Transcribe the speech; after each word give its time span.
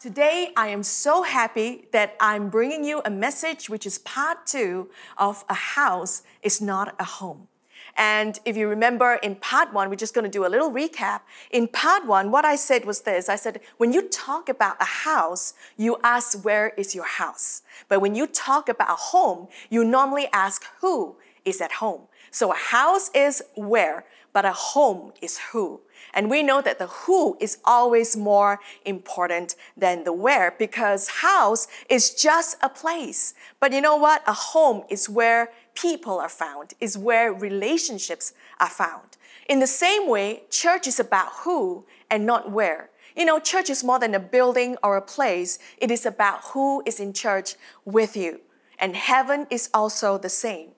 Today, 0.00 0.52
I 0.56 0.68
am 0.68 0.84
so 0.84 1.24
happy 1.24 1.88
that 1.90 2.14
I'm 2.20 2.50
bringing 2.50 2.84
you 2.84 3.02
a 3.04 3.10
message 3.10 3.68
which 3.68 3.84
is 3.84 3.98
part 3.98 4.46
two 4.46 4.90
of 5.16 5.44
A 5.48 5.54
House 5.54 6.22
is 6.40 6.60
Not 6.60 6.94
a 7.00 7.04
Home. 7.04 7.48
And 7.96 8.38
if 8.44 8.56
you 8.56 8.68
remember 8.68 9.14
in 9.14 9.34
part 9.34 9.74
one, 9.74 9.90
we're 9.90 9.96
just 9.96 10.14
going 10.14 10.24
to 10.24 10.30
do 10.30 10.46
a 10.46 10.52
little 10.54 10.70
recap. 10.70 11.22
In 11.50 11.66
part 11.66 12.06
one, 12.06 12.30
what 12.30 12.44
I 12.44 12.54
said 12.54 12.84
was 12.84 13.00
this 13.00 13.28
I 13.28 13.34
said, 13.34 13.58
when 13.78 13.92
you 13.92 14.08
talk 14.08 14.48
about 14.48 14.80
a 14.80 14.84
house, 14.84 15.54
you 15.76 15.96
ask, 16.04 16.44
where 16.44 16.68
is 16.76 16.94
your 16.94 17.08
house? 17.08 17.62
But 17.88 18.00
when 18.00 18.14
you 18.14 18.28
talk 18.28 18.68
about 18.68 18.90
a 18.90 18.94
home, 18.94 19.48
you 19.68 19.82
normally 19.82 20.28
ask, 20.32 20.62
who 20.80 21.16
is 21.44 21.60
at 21.60 21.72
home? 21.72 22.02
So 22.30 22.52
a 22.52 22.56
house 22.56 23.10
is 23.16 23.42
where, 23.56 24.04
but 24.32 24.44
a 24.44 24.52
home 24.52 25.12
is 25.20 25.38
who. 25.52 25.80
And 26.14 26.30
we 26.30 26.42
know 26.42 26.60
that 26.62 26.78
the 26.78 26.86
who 26.86 27.36
is 27.40 27.58
always 27.64 28.16
more 28.16 28.60
important 28.84 29.56
than 29.76 30.04
the 30.04 30.12
where 30.12 30.54
because 30.58 31.08
house 31.08 31.66
is 31.88 32.14
just 32.14 32.56
a 32.62 32.68
place. 32.68 33.34
But 33.60 33.72
you 33.72 33.80
know 33.80 33.96
what? 33.96 34.22
A 34.26 34.32
home 34.32 34.84
is 34.88 35.08
where 35.08 35.50
people 35.74 36.18
are 36.18 36.28
found, 36.28 36.74
is 36.80 36.96
where 36.96 37.32
relationships 37.32 38.32
are 38.60 38.70
found. 38.70 39.16
In 39.48 39.60
the 39.60 39.66
same 39.66 40.08
way, 40.08 40.42
church 40.50 40.86
is 40.86 41.00
about 41.00 41.32
who 41.44 41.84
and 42.10 42.26
not 42.26 42.50
where. 42.50 42.90
You 43.16 43.24
know, 43.24 43.40
church 43.40 43.68
is 43.70 43.82
more 43.82 43.98
than 43.98 44.14
a 44.14 44.20
building 44.20 44.76
or 44.82 44.96
a 44.96 45.02
place. 45.02 45.58
It 45.78 45.90
is 45.90 46.06
about 46.06 46.44
who 46.52 46.82
is 46.86 47.00
in 47.00 47.12
church 47.12 47.54
with 47.84 48.16
you. 48.16 48.40
And 48.78 48.94
heaven 48.94 49.46
is 49.50 49.70
also 49.74 50.18
the 50.18 50.28
same. 50.28 50.70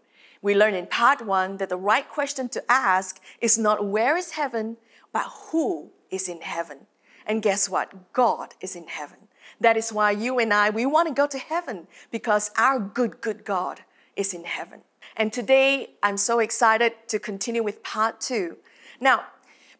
We 0.43 0.55
learned 0.55 0.77
in 0.77 0.87
part 0.87 1.25
one 1.25 1.59
that 1.59 1.69
the 1.69 1.77
right 1.77 2.09
question 2.09 2.49
to 2.51 2.65
ask 2.71 3.21
is 3.41 3.59
not 3.59 3.85
where 3.85 4.17
is 4.17 4.33
heaven, 4.33 4.79
but 5.13 5.27
who 5.51 5.91
is 6.11 6.29
in 6.29 6.41
heaven. 6.41 6.87
And 7.27 7.43
guess 7.43 7.69
what? 7.69 8.13
God 8.13 8.55
is 8.61 8.75
in 8.75 8.87
heaven. 8.87 9.19
That 9.61 9.77
is 9.77 9.93
why 9.93 10.13
you 10.13 10.39
and 10.39 10.55
I, 10.55 10.71
we 10.71 10.87
want 10.87 11.09
to 11.09 11.15
go 11.15 11.27
to 11.27 11.39
heaven 11.39 11.87
because 12.11 12.51
our 12.57 12.79
good, 12.79 13.21
good 13.21 13.45
God 13.45 13.83
is 14.16 14.33
in 14.33 14.45
heaven. 14.45 14.80
And 15.16 15.33
today, 15.33 15.91
I'm 16.02 16.16
so 16.16 16.38
excited 16.38 16.93
to 17.09 17.18
continue 17.18 17.63
with 17.63 17.83
part 17.83 18.21
two. 18.21 18.57
Now, 19.01 19.24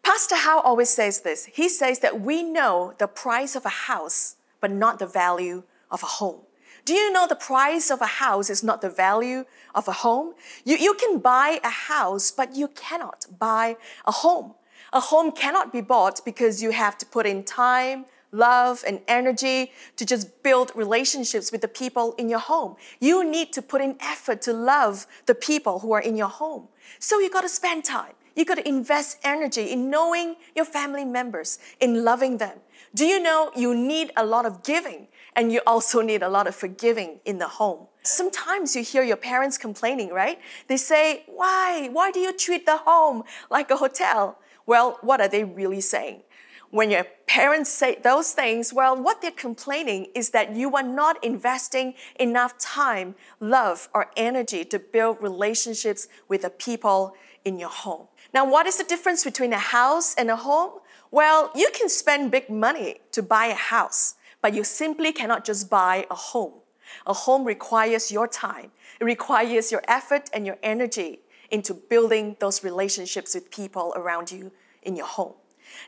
Pastor 0.03 0.35
How 0.35 0.61
always 0.61 0.89
says 0.89 1.21
this. 1.21 1.45
He 1.45 1.69
says 1.69 1.99
that 1.99 2.21
we 2.21 2.43
know 2.43 2.93
the 2.97 3.07
price 3.07 3.55
of 3.55 3.65
a 3.65 3.69
house, 3.69 4.35
but 4.59 4.71
not 4.71 4.99
the 4.99 5.07
value 5.07 5.63
of 5.89 6.03
a 6.03 6.07
home. 6.07 6.41
Do 6.85 6.93
you 6.93 7.11
know 7.11 7.27
the 7.27 7.35
price 7.35 7.91
of 7.91 8.01
a 8.01 8.05
house 8.05 8.49
is 8.49 8.63
not 8.63 8.81
the 8.81 8.89
value 8.89 9.45
of 9.75 9.87
a 9.87 9.91
home? 9.91 10.33
You, 10.65 10.77
you 10.77 10.93
can 10.95 11.19
buy 11.19 11.59
a 11.63 11.69
house, 11.69 12.31
but 12.31 12.55
you 12.55 12.69
cannot 12.69 13.25
buy 13.39 13.77
a 14.05 14.11
home. 14.11 14.53
A 14.93 14.99
home 14.99 15.31
cannot 15.31 15.71
be 15.71 15.81
bought 15.81 16.23
because 16.25 16.61
you 16.61 16.71
have 16.71 16.97
to 16.97 17.05
put 17.05 17.25
in 17.25 17.43
time, 17.43 18.05
love, 18.31 18.83
and 18.85 18.99
energy 19.07 19.71
to 19.95 20.05
just 20.05 20.43
build 20.43 20.71
relationships 20.75 21.51
with 21.51 21.61
the 21.61 21.67
people 21.67 22.13
in 22.17 22.29
your 22.29 22.39
home. 22.39 22.75
You 22.99 23.23
need 23.23 23.53
to 23.53 23.61
put 23.61 23.81
in 23.81 23.95
effort 24.01 24.41
to 24.43 24.53
love 24.53 25.07
the 25.27 25.35
people 25.35 25.79
who 25.79 25.91
are 25.93 26.01
in 26.01 26.17
your 26.17 26.27
home. 26.27 26.67
So 26.99 27.19
you 27.19 27.29
got 27.29 27.41
to 27.41 27.49
spend 27.49 27.85
time. 27.85 28.13
You 28.35 28.45
got 28.45 28.55
to 28.55 28.67
invest 28.67 29.19
energy 29.23 29.71
in 29.71 29.89
knowing 29.89 30.35
your 30.55 30.65
family 30.65 31.05
members, 31.05 31.59
in 31.79 32.03
loving 32.03 32.37
them. 32.37 32.59
Do 32.93 33.05
you 33.05 33.21
know 33.21 33.51
you 33.55 33.75
need 33.75 34.11
a 34.17 34.25
lot 34.25 34.45
of 34.45 34.63
giving 34.63 35.07
and 35.35 35.51
you 35.51 35.61
also 35.65 36.01
need 36.01 36.21
a 36.21 36.29
lot 36.29 36.47
of 36.47 36.55
forgiving 36.55 37.19
in 37.25 37.37
the 37.37 37.47
home? 37.47 37.87
Sometimes 38.03 38.75
you 38.75 38.83
hear 38.83 39.03
your 39.03 39.17
parents 39.17 39.57
complaining, 39.57 40.09
right? 40.09 40.39
They 40.67 40.77
say, 40.77 41.23
Why? 41.27 41.89
Why 41.91 42.11
do 42.11 42.19
you 42.19 42.33
treat 42.33 42.65
the 42.65 42.77
home 42.77 43.23
like 43.49 43.69
a 43.71 43.77
hotel? 43.77 44.39
Well, 44.65 44.97
what 45.01 45.21
are 45.21 45.27
they 45.27 45.43
really 45.43 45.81
saying? 45.81 46.21
When 46.71 46.89
your 46.89 47.05
parents 47.27 47.69
say 47.69 47.97
those 48.01 48.31
things, 48.31 48.73
well, 48.73 48.95
what 48.95 49.21
they're 49.21 49.31
complaining 49.31 50.07
is 50.15 50.29
that 50.29 50.55
you 50.55 50.73
are 50.77 50.83
not 50.83 51.21
investing 51.21 51.95
enough 52.17 52.57
time, 52.57 53.15
love, 53.41 53.89
or 53.93 54.09
energy 54.15 54.63
to 54.65 54.79
build 54.79 55.21
relationships 55.21 56.07
with 56.29 56.43
the 56.43 56.49
people 56.49 57.13
in 57.43 57.59
your 57.59 57.69
home. 57.69 58.07
Now, 58.33 58.49
what 58.49 58.67
is 58.67 58.77
the 58.77 58.85
difference 58.85 59.25
between 59.25 59.51
a 59.51 59.59
house 59.59 60.15
and 60.15 60.31
a 60.31 60.37
home? 60.37 60.79
Well, 61.11 61.51
you 61.53 61.69
can 61.73 61.89
spend 61.89 62.31
big 62.31 62.49
money 62.49 63.01
to 63.11 63.21
buy 63.21 63.47
a 63.47 63.53
house, 63.55 64.15
but 64.41 64.53
you 64.53 64.63
simply 64.63 65.11
cannot 65.11 65.45
just 65.45 65.69
buy 65.69 66.05
a 66.09 66.15
home. 66.15 66.53
A 67.05 67.13
home 67.13 67.45
requires 67.45 68.11
your 68.11 68.27
time, 68.27 68.71
it 68.99 69.05
requires 69.05 69.71
your 69.71 69.83
effort 69.87 70.29
and 70.33 70.45
your 70.45 70.57
energy 70.61 71.19
into 71.49 71.73
building 71.73 72.37
those 72.39 72.63
relationships 72.63 73.35
with 73.35 73.51
people 73.51 73.93
around 73.95 74.31
you 74.31 74.51
in 74.83 74.95
your 74.95 75.05
home. 75.05 75.33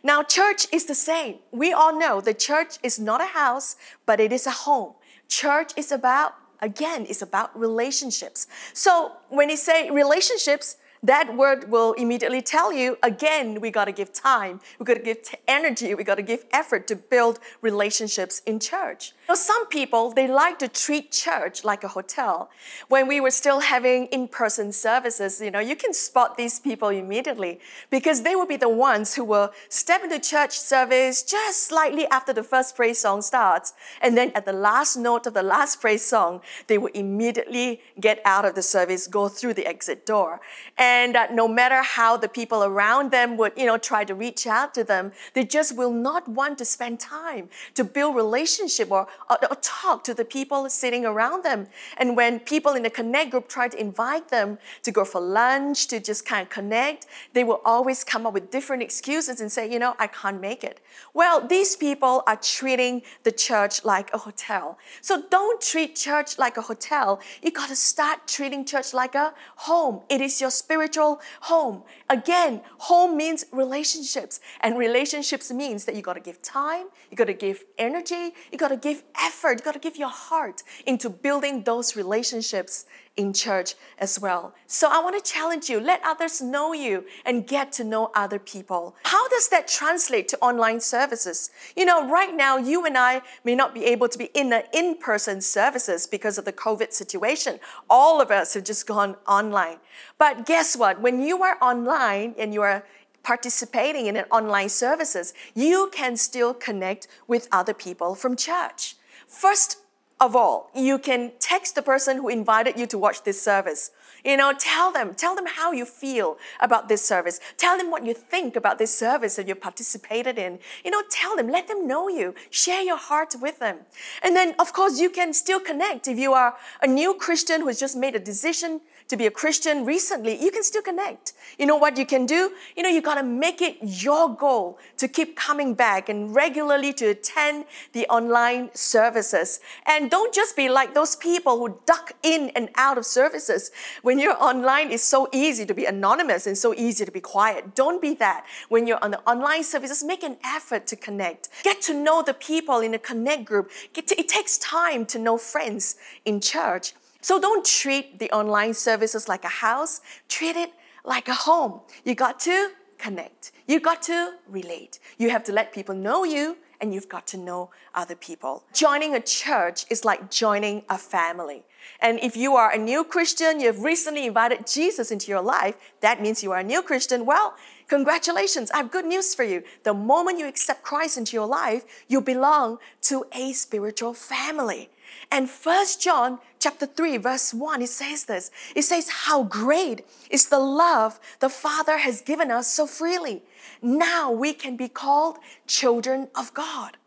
Now, 0.03 0.23
church 0.23 0.67
is 0.71 0.85
the 0.85 0.95
same. 0.95 1.39
We 1.51 1.73
all 1.73 1.97
know 1.97 2.21
the 2.21 2.33
church 2.33 2.77
is 2.83 2.99
not 2.99 3.21
a 3.21 3.25
house, 3.25 3.75
but 4.05 4.19
it 4.19 4.31
is 4.31 4.47
a 4.47 4.51
home. 4.51 4.93
Church 5.27 5.71
is 5.75 5.91
about, 5.91 6.35
again, 6.61 7.05
it's 7.09 7.21
about 7.21 7.57
relationships. 7.57 8.47
So 8.73 9.13
when 9.29 9.49
you 9.49 9.57
say 9.57 9.89
relationships, 9.89 10.77
that 11.03 11.35
word 11.35 11.69
will 11.69 11.93
immediately 11.93 12.41
tell 12.41 12.71
you 12.71 12.97
again, 13.03 13.59
we 13.59 13.69
got 13.69 13.85
to 13.85 13.91
give 13.91 14.13
time, 14.13 14.61
we 14.79 14.85
got 14.85 14.95
to 14.95 15.01
give 15.01 15.17
energy, 15.47 15.93
we 15.93 16.03
got 16.03 16.15
to 16.15 16.21
give 16.23 16.45
effort 16.51 16.87
to 16.87 16.95
build 16.95 17.39
relationships 17.61 18.41
in 18.45 18.59
church. 18.59 19.13
Now, 19.33 19.37
some 19.37 19.65
people, 19.65 20.11
they 20.11 20.27
like 20.27 20.59
to 20.59 20.67
treat 20.67 21.11
church 21.11 21.63
like 21.63 21.83
a 21.83 21.87
hotel. 21.87 22.51
When 22.87 23.07
we 23.07 23.19
were 23.19 23.31
still 23.31 23.61
having 23.61 24.05
in 24.17 24.27
person 24.27 24.71
services, 24.71 25.41
you 25.41 25.49
know, 25.49 25.59
you 25.59 25.75
can 25.75 25.91
spot 25.91 26.37
these 26.37 26.59
people 26.59 26.89
immediately 26.89 27.59
because 27.89 28.21
they 28.21 28.35
will 28.35 28.45
be 28.45 28.57
the 28.57 28.69
ones 28.69 29.15
who 29.15 29.23
will 29.23 29.49
step 29.69 30.03
into 30.03 30.19
church 30.19 30.59
service 30.59 31.23
just 31.23 31.63
slightly 31.63 32.05
after 32.09 32.31
the 32.31 32.43
first 32.43 32.75
praise 32.75 32.99
song 32.99 33.23
starts. 33.23 33.73
And 34.03 34.15
then 34.15 34.31
at 34.35 34.45
the 34.45 34.53
last 34.53 34.97
note 34.97 35.25
of 35.25 35.33
the 35.33 35.41
last 35.41 35.81
praise 35.81 36.05
song, 36.05 36.41
they 36.67 36.77
will 36.77 36.91
immediately 36.93 37.81
get 37.99 38.21
out 38.25 38.45
of 38.45 38.53
the 38.53 38.61
service, 38.61 39.07
go 39.07 39.29
through 39.29 39.55
the 39.55 39.65
exit 39.65 40.05
door. 40.05 40.41
And 40.77 41.15
that 41.15 41.33
no 41.33 41.47
matter 41.47 41.81
how 41.81 42.17
the 42.17 42.29
people 42.29 42.63
around 42.63 43.09
them 43.09 43.37
would, 43.37 43.53
you 43.57 43.65
know, 43.65 43.79
try 43.79 44.03
to 44.03 44.13
reach 44.13 44.45
out 44.45 44.75
to 44.75 44.83
them, 44.83 45.11
they 45.33 45.43
just 45.43 45.75
will 45.75 45.91
not 45.91 46.27
want 46.27 46.59
to 46.59 46.65
spend 46.65 46.99
time 46.99 47.49
to 47.73 47.83
build 47.83 48.15
relationship 48.15 48.91
or, 48.91 49.07
or, 49.29 49.37
or 49.49 49.55
talk 49.61 50.03
to 50.05 50.13
the 50.13 50.25
people 50.25 50.69
sitting 50.69 51.05
around 51.05 51.43
them. 51.43 51.67
And 51.97 52.15
when 52.15 52.39
people 52.39 52.73
in 52.73 52.83
the 52.83 52.89
connect 52.89 53.31
group 53.31 53.47
try 53.47 53.67
to 53.67 53.79
invite 53.79 54.29
them 54.29 54.57
to 54.83 54.91
go 54.91 55.05
for 55.05 55.21
lunch, 55.21 55.87
to 55.87 55.99
just 55.99 56.25
kind 56.25 56.41
of 56.43 56.49
connect, 56.49 57.05
they 57.33 57.43
will 57.43 57.61
always 57.65 58.03
come 58.03 58.25
up 58.25 58.33
with 58.33 58.51
different 58.51 58.83
excuses 58.83 59.41
and 59.41 59.51
say, 59.51 59.71
you 59.71 59.79
know, 59.79 59.95
I 59.99 60.07
can't 60.07 60.39
make 60.41 60.63
it. 60.63 60.79
Well, 61.13 61.45
these 61.45 61.75
people 61.75 62.23
are 62.27 62.37
treating 62.37 63.01
the 63.23 63.31
church 63.31 63.83
like 63.83 64.13
a 64.13 64.17
hotel. 64.17 64.77
So 65.01 65.23
don't 65.29 65.61
treat 65.61 65.95
church 65.95 66.37
like 66.37 66.57
a 66.57 66.61
hotel. 66.61 67.19
You 67.41 67.51
got 67.51 67.69
to 67.69 67.75
start 67.75 68.27
treating 68.27 68.65
church 68.65 68.93
like 68.93 69.15
a 69.15 69.33
home. 69.55 70.01
It 70.09 70.21
is 70.21 70.41
your 70.41 70.51
spiritual 70.51 71.21
home. 71.41 71.83
Again, 72.09 72.61
home 72.77 73.17
means 73.17 73.45
relationships, 73.51 74.39
and 74.61 74.77
relationships 74.77 75.51
means 75.51 75.85
that 75.85 75.95
you 75.95 76.01
got 76.01 76.13
to 76.13 76.19
give 76.19 76.41
time, 76.41 76.87
you 77.09 77.17
got 77.17 77.27
to 77.27 77.33
give 77.33 77.63
energy, 77.77 78.33
you 78.51 78.57
got 78.57 78.69
to 78.69 78.77
give 78.77 79.03
effort, 79.19 79.59
you 79.59 79.65
got 79.65 79.73
to 79.73 79.79
give 79.79 79.97
your 79.97 80.09
heart 80.09 80.63
into 80.85 81.09
building 81.09 81.63
those 81.63 81.95
relationships 81.95 82.85
in 83.15 83.31
church 83.31 83.75
as 83.99 84.19
well. 84.19 84.55
So 84.65 84.87
I 84.91 85.01
want 85.03 85.23
to 85.23 85.31
challenge 85.31 85.69
you 85.69 85.79
let 85.79 86.01
others 86.03 86.41
know 86.41 86.73
you 86.73 87.05
and 87.25 87.45
get 87.45 87.71
to 87.73 87.83
know 87.83 88.11
other 88.15 88.39
people. 88.39 88.95
How 89.03 89.27
does 89.29 89.49
that 89.49 89.67
translate 89.67 90.27
to 90.29 90.37
online 90.39 90.79
services? 90.79 91.51
You 91.75 91.85
know, 91.85 92.09
right 92.09 92.35
now, 92.35 92.57
you 92.57 92.85
and 92.85 92.97
I 92.97 93.21
may 93.43 93.55
not 93.55 93.73
be 93.73 93.85
able 93.85 94.07
to 94.09 94.17
be 94.17 94.29
in 94.33 94.49
the 94.49 94.65
in 94.73 94.97
person 94.97 95.41
services 95.41 96.07
because 96.07 96.37
of 96.37 96.45
the 96.45 96.53
COVID 96.53 96.91
situation. 96.91 97.59
All 97.89 98.19
of 98.19 98.31
us 98.31 98.55
have 98.55 98.63
just 98.63 98.87
gone 98.87 99.15
online. 99.27 99.77
But 100.17 100.45
guess 100.45 100.75
what? 100.75 100.99
When 100.99 101.21
you 101.21 101.43
are 101.43 101.57
online 101.61 102.33
and 102.37 102.53
you 102.53 102.61
are 102.63 102.83
participating 103.21 104.07
in 104.07 104.17
an 104.17 104.25
online 104.31 104.69
services, 104.69 105.33
you 105.53 105.89
can 105.93 106.17
still 106.17 106.53
connect 106.53 107.07
with 107.27 107.47
other 107.51 107.73
people 107.73 108.15
from 108.15 108.35
church. 108.35 108.95
First 109.27 109.77
of 110.19 110.35
all, 110.35 110.69
you 110.73 110.97
can 110.97 111.33
text 111.39 111.75
the 111.75 111.81
person 111.81 112.17
who 112.17 112.29
invited 112.29 112.79
you 112.79 112.85
to 112.87 112.97
watch 112.97 113.23
this 113.23 113.41
service. 113.41 113.91
You 114.23 114.37
know, 114.37 114.53
tell 114.57 114.89
them, 114.89 115.15
tell 115.15 115.35
them 115.35 115.45
how 115.45 115.73
you 115.73 115.83
feel 115.85 116.37
about 116.61 116.87
this 116.87 117.05
service. 117.05 117.41
Tell 117.57 117.77
them 117.77 117.91
what 117.91 118.05
you 118.05 118.13
think 118.13 118.55
about 118.55 118.77
this 118.77 118.97
service 118.97 119.35
that 119.35 119.49
you 119.49 119.55
participated 119.55 120.37
in. 120.37 120.59
You 120.85 120.91
know, 120.91 121.03
tell 121.09 121.35
them, 121.35 121.49
let 121.49 121.67
them 121.67 121.87
know 121.87 122.07
you. 122.07 122.35
Share 122.49 122.81
your 122.81 122.95
heart 122.95 123.35
with 123.41 123.59
them. 123.59 123.79
And 124.21 124.33
then, 124.33 124.55
of 124.59 124.71
course, 124.71 124.97
you 124.97 125.09
can 125.09 125.33
still 125.33 125.59
connect. 125.59 126.07
If 126.07 126.17
you 126.17 126.31
are 126.31 126.55
a 126.81 126.87
new 126.87 127.15
Christian 127.15 127.61
who 127.61 127.67
has 127.67 127.79
just 127.79 127.97
made 127.97 128.15
a 128.15 128.19
decision 128.19 128.79
to 129.07 129.17
be 129.17 129.25
a 129.25 129.31
Christian 129.31 129.85
recently, 129.85 130.41
you 130.41 130.51
can 130.51 130.63
still 130.63 130.81
connect. 130.81 131.33
You 131.57 131.65
know 131.65 131.75
what 131.75 131.97
you 131.97 132.05
can 132.05 132.25
do? 132.25 132.51
You 132.75 132.83
know, 132.83 132.89
you 132.89 133.01
gotta 133.01 133.23
make 133.23 133.61
it 133.61 133.77
your 133.81 134.35
goal 134.35 134.79
to 134.97 135.07
keep 135.07 135.35
coming 135.35 135.73
back 135.73 136.09
and 136.09 136.35
regularly 136.35 136.93
to 136.93 137.07
attend 137.07 137.65
the 137.93 138.05
online 138.07 138.69
services. 138.73 139.59
And 139.85 140.09
don't 140.09 140.33
just 140.33 140.55
be 140.55 140.69
like 140.69 140.93
those 140.93 141.15
people 141.15 141.59
who 141.59 141.79
duck 141.85 142.13
in 142.23 142.51
and 142.55 142.69
out 142.75 142.97
of 142.97 143.05
services. 143.05 143.71
When 144.01 144.19
you're 144.19 144.41
online, 144.41 144.91
it's 144.91 145.03
so 145.03 145.29
easy 145.31 145.65
to 145.65 145.73
be 145.73 145.85
anonymous 145.85 146.47
and 146.47 146.57
so 146.57 146.73
easy 146.73 147.05
to 147.05 147.11
be 147.11 147.21
quiet. 147.21 147.75
Don't 147.75 148.01
be 148.01 148.13
that. 148.15 148.45
When 148.69 148.87
you're 148.87 149.03
on 149.03 149.11
the 149.11 149.19
online 149.29 149.63
services, 149.63 150.03
make 150.03 150.23
an 150.23 150.37
effort 150.43 150.87
to 150.87 150.95
connect. 150.95 151.49
Get 151.63 151.81
to 151.83 151.93
know 151.93 152.23
the 152.23 152.33
people 152.33 152.79
in 152.79 152.91
the 152.91 152.99
connect 152.99 153.45
group. 153.45 153.69
It 153.95 154.27
takes 154.27 154.57
time 154.57 155.05
to 155.07 155.19
know 155.19 155.37
friends 155.37 155.95
in 156.25 156.39
church. 156.39 156.93
So 157.23 157.39
don't 157.39 157.65
treat 157.65 158.19
the 158.19 158.29
online 158.31 158.73
services 158.73 159.29
like 159.29 159.45
a 159.45 159.55
house. 159.65 160.01
Treat 160.27 160.57
it 160.57 160.71
like 161.05 161.29
a 161.29 161.33
home. 161.33 161.79
You 162.03 162.15
got 162.15 162.37
to 162.41 162.71
connect. 162.97 163.53
You 163.65 163.79
got 163.79 164.01
to 164.03 164.33
relate. 164.47 164.99
You 165.17 165.29
have 165.29 165.43
to 165.45 165.53
let 165.53 165.73
people 165.73 165.95
know 165.95 166.25
you 166.25 166.57
and 166.81 166.93
you've 166.93 167.07
got 167.07 167.25
to 167.27 167.37
know 167.37 167.69
other 167.95 168.15
people. 168.15 168.65
Joining 168.73 169.15
a 169.15 169.21
church 169.21 169.85
is 169.89 170.03
like 170.03 170.29
joining 170.29 170.83
a 170.89 170.97
family. 170.97 171.63
And 172.01 172.19
if 172.21 172.35
you 172.35 172.57
are 172.57 172.73
a 172.73 172.77
new 172.77 173.05
Christian, 173.05 173.61
you've 173.61 173.83
recently 173.83 174.25
invited 174.25 174.67
Jesus 174.67 175.09
into 175.09 175.31
your 175.31 175.41
life, 175.41 175.75
that 176.01 176.21
means 176.21 176.43
you 176.43 176.51
are 176.51 176.59
a 176.59 176.63
new 176.63 176.81
Christian. 176.81 177.25
Well, 177.25 177.55
congratulations. 177.87 178.69
I 178.71 178.77
have 178.77 178.91
good 178.91 179.05
news 179.05 179.33
for 179.33 179.43
you. 179.43 179.63
The 179.83 179.93
moment 179.93 180.39
you 180.39 180.47
accept 180.47 180.83
Christ 180.83 181.17
into 181.17 181.37
your 181.37 181.47
life, 181.47 181.85
you 182.09 182.19
belong 182.19 182.79
to 183.03 183.25
a 183.31 183.53
spiritual 183.53 184.13
family. 184.13 184.89
And 185.31 185.49
First 185.49 186.01
John 186.01 186.39
chapter 186.59 186.85
3 186.85 187.17
verse 187.17 187.53
1 187.53 187.81
it 187.81 187.89
says 187.89 188.25
this. 188.25 188.51
It 188.75 188.83
says 188.83 189.09
how 189.09 189.43
great 189.43 190.05
is 190.29 190.47
the 190.47 190.59
love 190.59 191.19
the 191.39 191.49
Father 191.49 191.97
has 191.97 192.21
given 192.21 192.51
us 192.51 192.67
so 192.67 192.87
freely. 192.87 193.43
Now 193.81 194.31
we 194.31 194.53
can 194.53 194.77
be 194.77 194.87
called 194.87 195.37
children 195.67 196.29
of 196.35 196.53
God. 196.53 196.97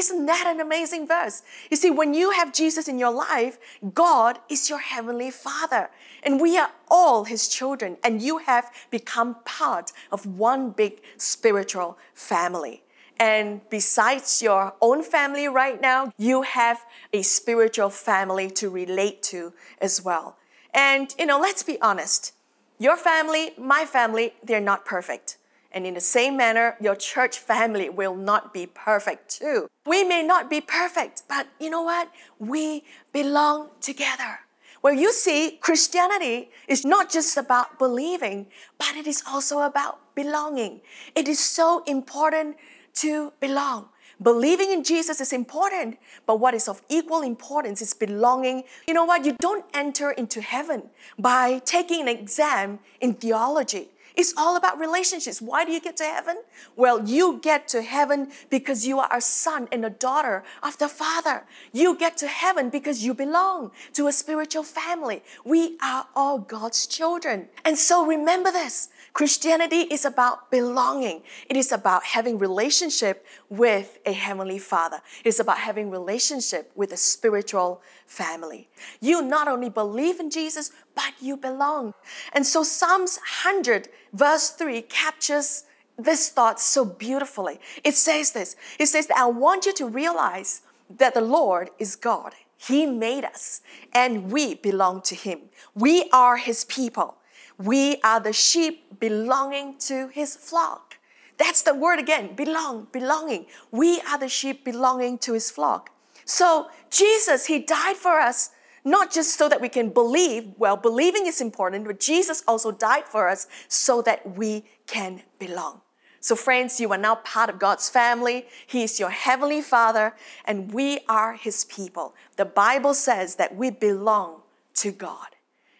Isn't 0.00 0.24
that 0.26 0.46
an 0.46 0.60
amazing 0.60 1.06
verse? 1.06 1.42
You 1.70 1.76
see, 1.76 1.90
when 1.90 2.14
you 2.14 2.30
have 2.30 2.54
Jesus 2.54 2.88
in 2.88 2.98
your 2.98 3.12
life, 3.12 3.58
God 3.92 4.38
is 4.48 4.70
your 4.70 4.78
heavenly 4.78 5.30
Father, 5.30 5.90
and 6.22 6.40
we 6.40 6.56
are 6.56 6.70
all 6.88 7.24
His 7.24 7.48
children, 7.48 7.98
and 8.02 8.22
you 8.22 8.38
have 8.38 8.72
become 8.90 9.36
part 9.44 9.92
of 10.10 10.24
one 10.24 10.70
big 10.70 11.02
spiritual 11.18 11.98
family. 12.14 12.82
And 13.20 13.60
besides 13.68 14.40
your 14.40 14.72
own 14.80 15.02
family 15.02 15.46
right 15.46 15.78
now, 15.78 16.10
you 16.16 16.40
have 16.40 16.86
a 17.12 17.20
spiritual 17.20 17.90
family 17.90 18.50
to 18.52 18.70
relate 18.70 19.22
to 19.24 19.52
as 19.78 20.02
well. 20.02 20.38
And, 20.72 21.14
you 21.18 21.26
know, 21.26 21.38
let's 21.38 21.62
be 21.62 21.78
honest. 21.82 22.32
Your 22.78 22.96
family, 22.96 23.50
my 23.58 23.84
family, 23.84 24.32
they're 24.42 24.58
not 24.58 24.86
perfect. 24.86 25.36
And 25.70 25.86
in 25.86 25.92
the 25.92 26.00
same 26.00 26.38
manner, 26.38 26.76
your 26.80 26.96
church 26.96 27.38
family 27.38 27.90
will 27.90 28.16
not 28.16 28.54
be 28.54 28.66
perfect 28.66 29.38
too. 29.38 29.68
We 29.86 30.02
may 30.02 30.22
not 30.22 30.48
be 30.48 30.62
perfect, 30.62 31.24
but 31.28 31.46
you 31.60 31.68
know 31.68 31.82
what? 31.82 32.10
We 32.38 32.84
belong 33.12 33.68
together. 33.82 34.40
Well, 34.82 34.94
you 34.94 35.12
see, 35.12 35.58
Christianity 35.60 36.50
is 36.66 36.86
not 36.86 37.10
just 37.10 37.36
about 37.36 37.78
believing, 37.78 38.46
but 38.78 38.96
it 38.96 39.06
is 39.06 39.22
also 39.28 39.60
about 39.60 39.98
belonging. 40.14 40.80
It 41.14 41.28
is 41.28 41.38
so 41.38 41.84
important 41.86 42.56
to 42.94 43.32
belong. 43.40 43.88
Believing 44.22 44.70
in 44.70 44.84
Jesus 44.84 45.20
is 45.20 45.32
important, 45.32 45.98
but 46.26 46.38
what 46.40 46.52
is 46.52 46.68
of 46.68 46.82
equal 46.90 47.22
importance 47.22 47.80
is 47.80 47.94
belonging. 47.94 48.64
You 48.86 48.92
know 48.92 49.06
what? 49.06 49.24
You 49.24 49.34
don't 49.40 49.64
enter 49.72 50.10
into 50.10 50.42
heaven 50.42 50.90
by 51.18 51.60
taking 51.64 52.02
an 52.02 52.08
exam 52.08 52.80
in 53.00 53.14
theology. 53.14 53.88
It's 54.16 54.34
all 54.36 54.56
about 54.56 54.78
relationships. 54.78 55.40
Why 55.40 55.64
do 55.64 55.72
you 55.72 55.80
get 55.80 55.96
to 55.98 56.04
heaven? 56.04 56.42
Well, 56.76 57.08
you 57.08 57.38
get 57.42 57.68
to 57.68 57.80
heaven 57.80 58.30
because 58.50 58.86
you 58.86 58.98
are 58.98 59.08
a 59.10 59.20
son 59.20 59.68
and 59.72 59.84
a 59.84 59.90
daughter 59.90 60.44
of 60.62 60.76
the 60.76 60.88
Father. 60.88 61.44
You 61.72 61.96
get 61.96 62.18
to 62.18 62.26
heaven 62.26 62.68
because 62.68 63.02
you 63.02 63.14
belong 63.14 63.70
to 63.94 64.08
a 64.08 64.12
spiritual 64.12 64.64
family. 64.64 65.22
We 65.44 65.78
are 65.82 66.06
all 66.14 66.38
God's 66.38 66.86
children. 66.86 67.48
And 67.64 67.78
so 67.78 68.04
remember 68.04 68.52
this. 68.52 68.90
Christianity 69.12 69.82
is 69.90 70.04
about 70.04 70.50
belonging. 70.50 71.22
It 71.48 71.56
is 71.56 71.72
about 71.72 72.04
having 72.04 72.38
relationship 72.38 73.26
with 73.48 73.98
a 74.06 74.12
heavenly 74.12 74.58
Father. 74.58 75.00
It 75.24 75.28
is 75.28 75.40
about 75.40 75.58
having 75.58 75.90
relationship 75.90 76.70
with 76.74 76.92
a 76.92 76.96
spiritual 76.96 77.82
family. 78.06 78.68
You 79.00 79.22
not 79.22 79.48
only 79.48 79.68
believe 79.68 80.20
in 80.20 80.30
Jesus, 80.30 80.70
but 80.94 81.12
you 81.20 81.36
belong. 81.36 81.94
And 82.32 82.46
so 82.46 82.62
Psalms 82.62 83.18
100 83.44 83.88
verse 84.12 84.50
3 84.50 84.82
captures 84.82 85.64
this 85.98 86.30
thought 86.30 86.60
so 86.60 86.84
beautifully. 86.84 87.60
It 87.84 87.94
says 87.94 88.32
this. 88.32 88.56
It 88.78 88.86
says 88.86 89.06
that 89.08 89.18
I 89.18 89.26
want 89.26 89.66
you 89.66 89.74
to 89.74 89.86
realize 89.86 90.62
that 90.98 91.14
the 91.14 91.20
Lord 91.20 91.70
is 91.78 91.96
God. 91.96 92.34
He 92.56 92.86
made 92.86 93.24
us 93.24 93.62
and 93.92 94.30
we 94.30 94.54
belong 94.54 95.02
to 95.02 95.14
him. 95.14 95.40
We 95.74 96.08
are 96.12 96.36
his 96.36 96.64
people. 96.64 97.16
We 97.60 98.00
are 98.02 98.20
the 98.20 98.32
sheep 98.32 99.00
belonging 99.00 99.76
to 99.80 100.08
his 100.08 100.34
flock. 100.34 100.96
That's 101.36 101.60
the 101.60 101.74
word 101.74 101.98
again 101.98 102.34
belong, 102.34 102.88
belonging. 102.90 103.46
We 103.70 104.00
are 104.08 104.18
the 104.18 104.30
sheep 104.30 104.64
belonging 104.64 105.18
to 105.18 105.34
his 105.34 105.50
flock. 105.50 105.90
So, 106.24 106.68
Jesus, 106.90 107.46
he 107.46 107.58
died 107.58 107.96
for 107.96 108.18
us, 108.18 108.50
not 108.82 109.12
just 109.12 109.36
so 109.36 109.48
that 109.48 109.60
we 109.60 109.68
can 109.68 109.90
believe. 109.90 110.52
Well, 110.56 110.76
believing 110.76 111.26
is 111.26 111.40
important, 111.40 111.84
but 111.84 112.00
Jesus 112.00 112.42
also 112.48 112.70
died 112.70 113.04
for 113.04 113.28
us 113.28 113.46
so 113.68 114.00
that 114.02 114.36
we 114.36 114.64
can 114.86 115.22
belong. 115.38 115.82
So, 116.20 116.36
friends, 116.36 116.80
you 116.80 116.90
are 116.92 116.98
now 116.98 117.16
part 117.16 117.50
of 117.50 117.58
God's 117.58 117.90
family. 117.90 118.46
He 118.66 118.84
is 118.84 118.98
your 118.98 119.10
heavenly 119.10 119.60
Father, 119.60 120.14
and 120.46 120.72
we 120.72 121.00
are 121.08 121.34
His 121.34 121.66
people. 121.66 122.14
The 122.36 122.44
Bible 122.46 122.94
says 122.94 123.36
that 123.36 123.54
we 123.54 123.70
belong 123.70 124.42
to 124.76 124.92
God. 124.92 125.28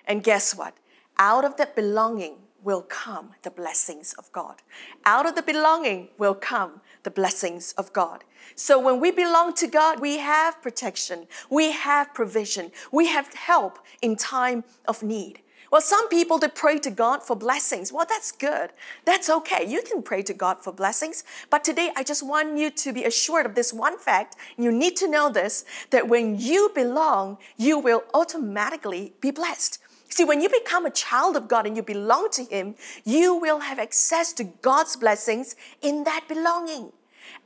And 0.06 0.22
guess 0.22 0.54
what? 0.54 0.74
Out 1.20 1.44
of 1.44 1.58
that 1.58 1.76
belonging 1.76 2.36
will 2.64 2.80
come 2.80 3.32
the 3.42 3.50
blessings 3.50 4.14
of 4.14 4.32
God. 4.32 4.62
Out 5.04 5.26
of 5.26 5.34
the 5.34 5.42
belonging 5.42 6.08
will 6.16 6.34
come 6.34 6.80
the 7.02 7.10
blessings 7.10 7.72
of 7.76 7.92
God. 7.92 8.24
So 8.54 8.80
when 8.80 9.00
we 9.00 9.10
belong 9.10 9.52
to 9.54 9.66
God, 9.66 10.00
we 10.00 10.16
have 10.16 10.62
protection, 10.62 11.26
we 11.50 11.72
have 11.72 12.14
provision, 12.14 12.72
we 12.90 13.08
have 13.08 13.34
help 13.34 13.78
in 14.00 14.16
time 14.16 14.64
of 14.88 15.02
need. 15.02 15.40
Well, 15.70 15.82
some 15.82 16.08
people 16.08 16.38
they 16.38 16.48
pray 16.48 16.78
to 16.78 16.90
God 16.90 17.22
for 17.22 17.36
blessings. 17.36 17.92
Well, 17.92 18.06
that's 18.08 18.32
good. 18.32 18.70
That's 19.04 19.28
okay. 19.28 19.64
You 19.68 19.82
can 19.82 20.02
pray 20.02 20.22
to 20.22 20.32
God 20.32 20.64
for 20.64 20.72
blessings. 20.72 21.22
But 21.50 21.64
today 21.64 21.92
I 21.94 22.02
just 22.02 22.26
want 22.26 22.56
you 22.56 22.70
to 22.70 22.92
be 22.94 23.04
assured 23.04 23.44
of 23.44 23.54
this 23.54 23.74
one 23.74 23.98
fact. 23.98 24.36
You 24.56 24.72
need 24.72 24.96
to 24.96 25.08
know 25.08 25.30
this 25.30 25.66
that 25.90 26.08
when 26.08 26.40
you 26.40 26.70
belong, 26.74 27.36
you 27.58 27.78
will 27.78 28.04
automatically 28.14 29.12
be 29.20 29.30
blessed. 29.30 29.78
See, 30.10 30.24
when 30.24 30.40
you 30.40 30.48
become 30.48 30.86
a 30.86 30.90
child 30.90 31.36
of 31.36 31.48
God 31.48 31.66
and 31.66 31.76
you 31.76 31.82
belong 31.82 32.28
to 32.32 32.44
Him, 32.44 32.74
you 33.04 33.34
will 33.34 33.60
have 33.60 33.78
access 33.78 34.32
to 34.34 34.44
God's 34.44 34.96
blessings 34.96 35.54
in 35.80 36.04
that 36.04 36.26
belonging. 36.28 36.92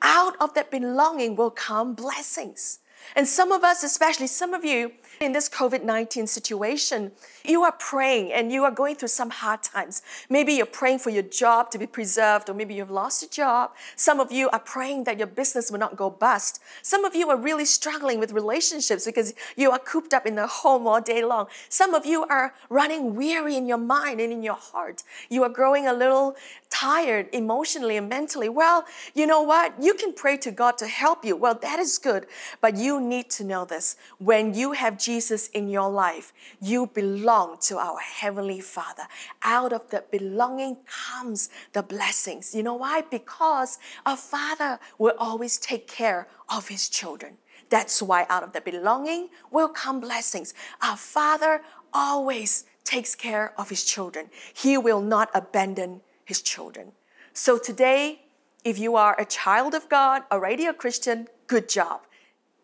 Out 0.03 0.35
of 0.41 0.55
that 0.55 0.71
belonging 0.71 1.37
will 1.37 1.51
come 1.51 1.95
blessings. 1.95 2.81
And 3.15 3.29
some 3.29 3.53
of 3.53 3.63
us, 3.63 3.83
especially 3.83 4.27
some 4.27 4.55
of 4.55 4.65
you, 4.65 4.93
in 5.21 5.33
this 5.33 5.49
COVID 5.49 5.85
19 5.85 6.27
situation, 6.27 7.13
you 7.45 7.63
are 7.63 7.73
praying 7.73 8.33
and 8.33 8.51
you 8.51 8.65
are 8.65 8.71
going 8.71 8.97
through 8.97 9.09
some 9.09 9.31
hard 9.31 9.63
times. 9.63 10.03
Maybe 10.29 10.55
you're 10.55 10.67
praying 10.67 11.01
for 11.01 11.11
your 11.11 11.23
job 11.23 11.71
to 11.73 11.79
be 11.79 11.87
preserved, 11.87 12.49
or 12.49 12.55
maybe 12.55 12.75
you've 12.75 12.91
lost 12.91 13.23
your 13.23 13.31
job. 13.31 13.73
Some 13.97 14.21
of 14.21 14.33
you 14.33 14.49
are 14.51 14.59
praying 14.59 15.05
that 15.05 15.19
your 15.19 15.27
business 15.27 15.71
will 15.71 15.79
not 15.79 15.97
go 15.97 16.11
bust. 16.11 16.61
Some 16.83 17.05
of 17.05 17.15
you 17.15 17.29
are 17.31 17.37
really 17.37 17.65
struggling 17.65 18.19
with 18.19 18.33
relationships 18.33 19.05
because 19.05 19.35
you 19.57 19.71
are 19.71 19.79
cooped 19.79 20.15
up 20.15 20.27
in 20.27 20.35
the 20.35 20.47
home 20.47 20.87
all 20.87 21.01
day 21.01 21.25
long. 21.25 21.47
Some 21.69 21.95
of 21.95 22.07
you 22.07 22.25
are 22.25 22.55
running 22.69 23.15
weary 23.15 23.57
in 23.57 23.67
your 23.67 23.79
mind 23.79 24.21
and 24.21 24.33
in 24.33 24.43
your 24.43 24.55
heart. 24.55 25.03
You 25.29 25.43
are 25.45 25.49
growing 25.49 25.87
a 25.87 25.93
little 25.93 26.37
tired 26.71 27.29
emotionally 27.33 27.97
and 27.97 28.09
mentally. 28.09 28.49
Well, 28.49 28.85
you 29.15 29.27
know 29.27 29.43
what? 29.43 29.75
You 29.81 29.95
can 29.95 30.13
pray 30.13 30.37
to 30.39 30.51
God 30.51 30.77
to 30.79 30.87
help 30.87 31.25
you. 31.25 31.37
Well, 31.37 31.55
that 31.55 31.79
is 31.79 31.99
good. 31.99 32.27
But 32.61 32.77
you 32.77 33.01
need 33.01 33.31
to 33.31 33.45
know 33.45 33.65
this. 33.65 33.97
When 34.19 34.55
you 34.55 34.73
have 34.73 34.99
Jesus 35.05 35.49
in 35.49 35.69
your 35.69 35.91
life, 35.91 36.33
you 36.61 36.87
belong 36.87 37.59
to 37.63 37.79
our 37.79 37.99
Heavenly 37.99 38.61
Father. 38.61 39.05
Out 39.43 39.73
of 39.73 39.91
the 39.91 40.05
belonging 40.11 40.79
comes 40.87 41.51
the 41.73 41.83
blessings. 41.83 42.55
You 42.55 42.63
know 42.63 42.75
why? 42.75 43.03
Because 43.03 43.79
a 44.07 44.17
father 44.17 44.79
will 44.99 45.15
always 45.19 45.59
take 45.59 45.87
care 45.87 46.29
of 46.49 46.69
his 46.69 46.89
children. 46.89 47.37
That's 47.69 48.01
why 48.01 48.27
out 48.29 48.43
of 48.43 48.53
the 48.53 48.61
belonging 48.61 49.29
will 49.51 49.69
come 49.69 50.01
blessings. 50.01 50.55
Our 50.81 50.97
Father 50.97 51.63
always 51.93 52.65
takes 52.85 53.15
care 53.15 53.53
of 53.59 53.71
his 53.71 53.85
children. 53.85 54.31
He 54.53 54.77
will 54.79 55.01
not 55.01 55.31
abandon 55.35 56.03
his 56.25 56.43
children. 56.43 56.93
So 57.33 57.59
today, 57.59 58.23
if 58.65 58.79
you 58.79 58.97
are 58.97 59.19
a 59.19 59.25
child 59.25 59.75
of 59.75 59.89
God, 59.89 60.23
already 60.31 60.67
a 60.67 60.75
Christian, 60.75 61.29
good 61.47 61.69
job. 61.69 62.03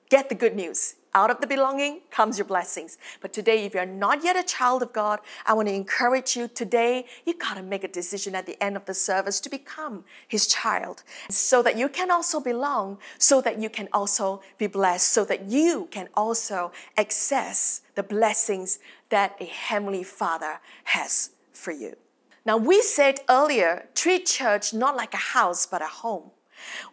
Get 0.08 0.28
the 0.28 0.34
good 0.34 0.54
news. 0.54 0.94
Out 1.12 1.30
of 1.30 1.40
the 1.40 1.46
belonging 1.46 2.02
comes 2.10 2.38
your 2.38 2.44
blessings. 2.44 2.96
But 3.20 3.32
today, 3.32 3.64
if 3.64 3.74
you're 3.74 3.84
not 3.84 4.22
yet 4.22 4.36
a 4.36 4.44
child 4.44 4.80
of 4.80 4.92
God, 4.92 5.18
I 5.44 5.54
want 5.54 5.66
to 5.66 5.74
encourage 5.74 6.36
you 6.36 6.46
today, 6.46 7.06
you 7.26 7.34
got 7.34 7.54
to 7.54 7.62
make 7.64 7.82
a 7.82 7.88
decision 7.88 8.36
at 8.36 8.46
the 8.46 8.62
end 8.62 8.76
of 8.76 8.84
the 8.84 8.94
service 8.94 9.40
to 9.40 9.50
become 9.50 10.04
His 10.28 10.46
child 10.46 11.02
so 11.28 11.62
that 11.62 11.76
you 11.76 11.88
can 11.88 12.12
also 12.12 12.38
belong, 12.38 12.98
so 13.18 13.40
that 13.40 13.60
you 13.60 13.68
can 13.68 13.88
also 13.92 14.40
be 14.56 14.68
blessed, 14.68 15.12
so 15.12 15.24
that 15.24 15.50
you 15.50 15.88
can 15.90 16.08
also 16.14 16.70
access 16.96 17.82
the 17.96 18.04
blessings 18.04 18.78
that 19.08 19.36
a 19.40 19.46
Heavenly 19.46 20.04
Father 20.04 20.60
has 20.84 21.30
for 21.52 21.72
you. 21.72 21.96
Now, 22.46 22.56
we 22.56 22.82
said 22.82 23.20
earlier, 23.28 23.88
treat 23.94 24.26
church 24.26 24.72
not 24.72 24.96
like 24.96 25.12
a 25.12 25.18
house, 25.34 25.66
but 25.66 25.82
a 25.82 25.86
home. 25.86 26.30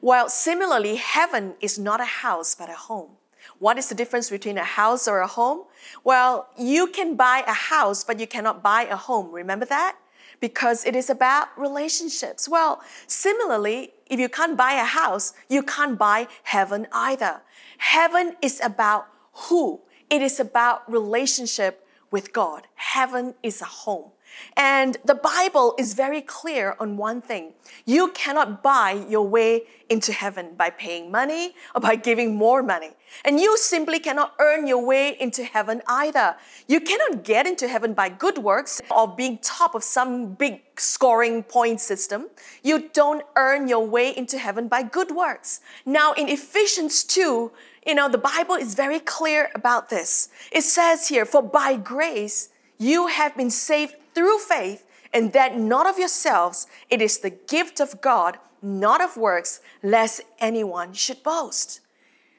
While 0.02 0.30
similarly, 0.30 0.96
heaven 0.96 1.54
is 1.62 1.78
not 1.78 2.02
a 2.02 2.06
house, 2.06 2.56
but 2.56 2.70
a 2.70 2.74
home. 2.74 3.12
What 3.60 3.78
is 3.78 3.90
the 3.90 3.96
difference 3.96 4.30
between 4.30 4.58
a 4.58 4.64
house 4.64 5.08
or 5.08 5.20
a 5.20 5.28
home? 5.28 5.64
Well, 6.04 6.48
you 6.58 6.88
can 6.88 7.16
buy 7.16 7.44
a 7.48 7.54
house, 7.54 8.04
but 8.04 8.20
you 8.20 8.28
cannot 8.28 8.62
buy 8.62 8.84
a 8.84 8.96
home. 8.96 9.32
Remember 9.32 9.66
that? 9.66 9.98
Because 10.40 10.86
it 10.86 10.96
is 10.96 11.10
about 11.10 11.48
relationships. 11.58 12.48
Well, 12.48 12.82
similarly, 13.08 13.94
if 14.10 14.20
you 14.20 14.30
can't 14.30 14.56
buy 14.56 14.74
a 14.74 14.84
house, 14.84 15.34
you 15.50 15.64
can't 15.64 15.98
buy 15.98 16.28
heaven 16.44 16.88
either. 16.92 17.42
Heaven 17.80 18.36
is 18.42 18.62
about 18.64 19.08
who? 19.34 19.82
It 20.10 20.22
is 20.22 20.40
about 20.40 20.90
relationship 20.92 21.86
with 22.12 22.34
God. 22.34 22.68
Heaven 22.76 23.34
is 23.42 23.62
a 23.62 23.66
home. 23.66 24.12
And 24.56 24.98
the 25.06 25.16
Bible 25.16 25.76
is 25.78 25.94
very 25.94 26.22
clear 26.22 26.76
on 26.80 26.98
one 26.98 27.22
thing. 27.22 27.54
You 27.86 28.10
cannot 28.10 28.64
buy 28.64 29.06
your 29.08 29.28
way 29.28 29.64
into 29.90 30.12
heaven 30.12 30.56
by 30.58 30.70
paying 30.70 31.12
money 31.12 31.56
or 31.74 31.82
by 31.82 31.96
giving 31.96 32.36
more 32.36 32.62
money. 32.64 32.92
And 33.24 33.40
you 33.40 33.58
simply 33.58 34.00
cannot 34.00 34.34
earn 34.40 34.68
your 34.68 34.86
way 34.86 35.16
into 35.20 35.44
heaven 35.44 35.82
either. 35.88 36.36
You 36.68 36.82
cannot 36.82 37.24
get 37.24 37.48
into 37.48 37.68
heaven 37.68 37.94
by 37.94 38.10
good 38.10 38.38
works 38.38 38.82
or 38.92 39.08
being 39.08 39.38
top 39.40 39.76
of 39.76 39.84
some 39.84 40.34
big 40.34 40.62
scoring 40.78 41.44
point 41.44 41.80
system. 41.80 42.28
You 42.64 42.90
don't 42.94 43.24
earn 43.36 43.68
your 43.68 43.86
way 43.86 44.16
into 44.16 44.38
heaven 44.38 44.68
by 44.68 44.84
good 44.84 45.12
works. 45.12 45.62
Now, 45.86 46.14
in 46.14 46.28
Ephesians 46.28 47.04
2, 47.04 47.52
you 47.86 47.96
know, 47.96 48.10
the 48.10 48.18
Bible 48.18 48.56
is 48.56 48.76
very 48.76 49.00
clear 49.00 49.50
about 49.56 49.90
this. 49.90 50.30
It 50.52 50.64
says 50.64 51.08
here, 51.08 51.26
For 51.26 51.42
by 51.42 51.78
grace 51.78 52.50
you 52.78 53.08
have 53.08 53.36
been 53.36 53.50
saved 53.50 53.96
through 54.18 54.40
faith, 54.40 54.84
and 55.14 55.32
that 55.34 55.60
not 55.60 55.88
of 55.88 56.00
yourselves, 56.00 56.66
it 56.90 57.04
is 57.04 57.20
the 57.20 57.30
gift 57.30 57.80
of 57.80 58.02
God, 58.02 58.40
not 58.64 59.00
of 59.00 59.16
works, 59.16 59.62
lest 59.84 60.22
anyone 60.40 60.94
should 60.94 61.22
boast. 61.22 61.82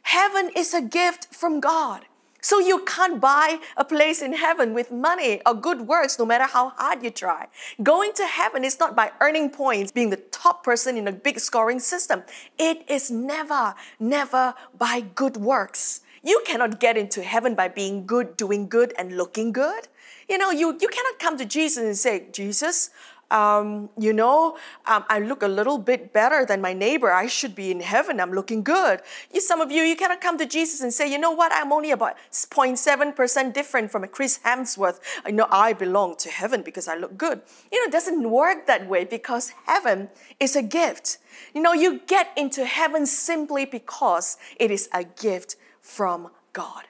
Heaven 0.02 0.50
is 0.56 0.74
a 0.74 0.82
gift 0.82 1.32
from 1.32 1.60
God. 1.60 2.06
So 2.40 2.58
you 2.58 2.84
can't 2.84 3.20
buy 3.20 3.58
a 3.76 3.84
place 3.84 4.22
in 4.22 4.32
heaven 4.32 4.74
with 4.74 4.90
money 4.90 5.40
or 5.46 5.54
good 5.54 5.82
works 5.82 6.18
no 6.18 6.26
matter 6.26 6.46
how 6.46 6.70
hard 6.70 7.04
you 7.04 7.10
try. 7.10 7.46
Going 7.80 8.12
to 8.14 8.26
heaven 8.26 8.64
is 8.64 8.80
not 8.80 8.96
by 8.96 9.12
earning 9.20 9.50
points, 9.50 9.92
being 9.92 10.10
the 10.10 10.24
top 10.42 10.64
person 10.64 10.96
in 10.96 11.06
a 11.06 11.12
big 11.12 11.38
scoring 11.38 11.78
system. 11.78 12.22
It 12.58 12.84
is 12.88 13.10
never, 13.10 13.74
never 14.00 14.54
by 14.76 15.00
good 15.14 15.36
works. 15.36 16.00
You 16.22 16.42
cannot 16.44 16.80
get 16.80 16.96
into 16.96 17.22
heaven 17.22 17.54
by 17.54 17.68
being 17.68 18.06
good, 18.06 18.36
doing 18.36 18.68
good, 18.68 18.92
and 18.98 19.16
looking 19.16 19.52
good. 19.52 19.88
You 20.28 20.38
know, 20.38 20.50
you, 20.50 20.76
you 20.80 20.88
cannot 20.88 21.18
come 21.18 21.38
to 21.38 21.44
Jesus 21.44 21.82
and 21.82 21.96
say, 21.96 22.26
Jesus, 22.32 22.90
um, 23.30 23.90
you 23.98 24.12
know, 24.12 24.56
um, 24.86 25.04
I 25.08 25.18
look 25.18 25.42
a 25.42 25.48
little 25.48 25.78
bit 25.78 26.12
better 26.12 26.46
than 26.46 26.60
my 26.62 26.72
neighbor. 26.72 27.12
I 27.12 27.26
should 27.26 27.54
be 27.54 27.70
in 27.70 27.80
heaven. 27.80 28.20
I'm 28.20 28.32
looking 28.32 28.62
good. 28.62 29.00
You, 29.32 29.40
some 29.40 29.60
of 29.60 29.70
you, 29.70 29.82
you 29.82 29.96
cannot 29.96 30.20
come 30.20 30.38
to 30.38 30.46
Jesus 30.46 30.80
and 30.80 30.92
say, 30.92 31.10
you 31.10 31.18
know 31.18 31.32
what? 31.32 31.52
I'm 31.54 31.72
only 31.72 31.90
about 31.90 32.16
0.7% 32.32 33.52
different 33.52 33.90
from 33.90 34.04
a 34.04 34.08
Chris 34.08 34.40
Hemsworth. 34.44 35.00
I 35.26 35.30
know 35.30 35.46
I 35.50 35.74
belong 35.74 36.16
to 36.16 36.30
heaven 36.30 36.62
because 36.62 36.88
I 36.88 36.96
look 36.96 37.18
good. 37.18 37.42
You 37.70 37.80
know, 37.80 37.88
it 37.88 37.92
doesn't 37.92 38.30
work 38.30 38.66
that 38.66 38.88
way 38.88 39.04
because 39.04 39.52
heaven 39.66 40.08
is 40.40 40.56
a 40.56 40.62
gift. 40.62 41.18
You 41.54 41.60
know, 41.60 41.74
you 41.74 42.00
get 42.06 42.32
into 42.36 42.64
heaven 42.64 43.04
simply 43.04 43.66
because 43.66 44.38
it 44.58 44.70
is 44.70 44.88
a 44.92 45.04
gift 45.04 45.56
from 45.82 46.30
God. 46.54 46.84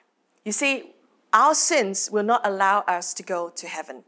You 0.45 0.53
see, 0.53 0.93
our 1.33 1.53
sins 1.53 2.09
will 2.11 2.23
not 2.23 2.41
allow 2.45 2.79
us 2.81 3.13
to 3.15 3.23
go 3.23 3.49
to 3.49 3.67
heaven. 3.67 4.03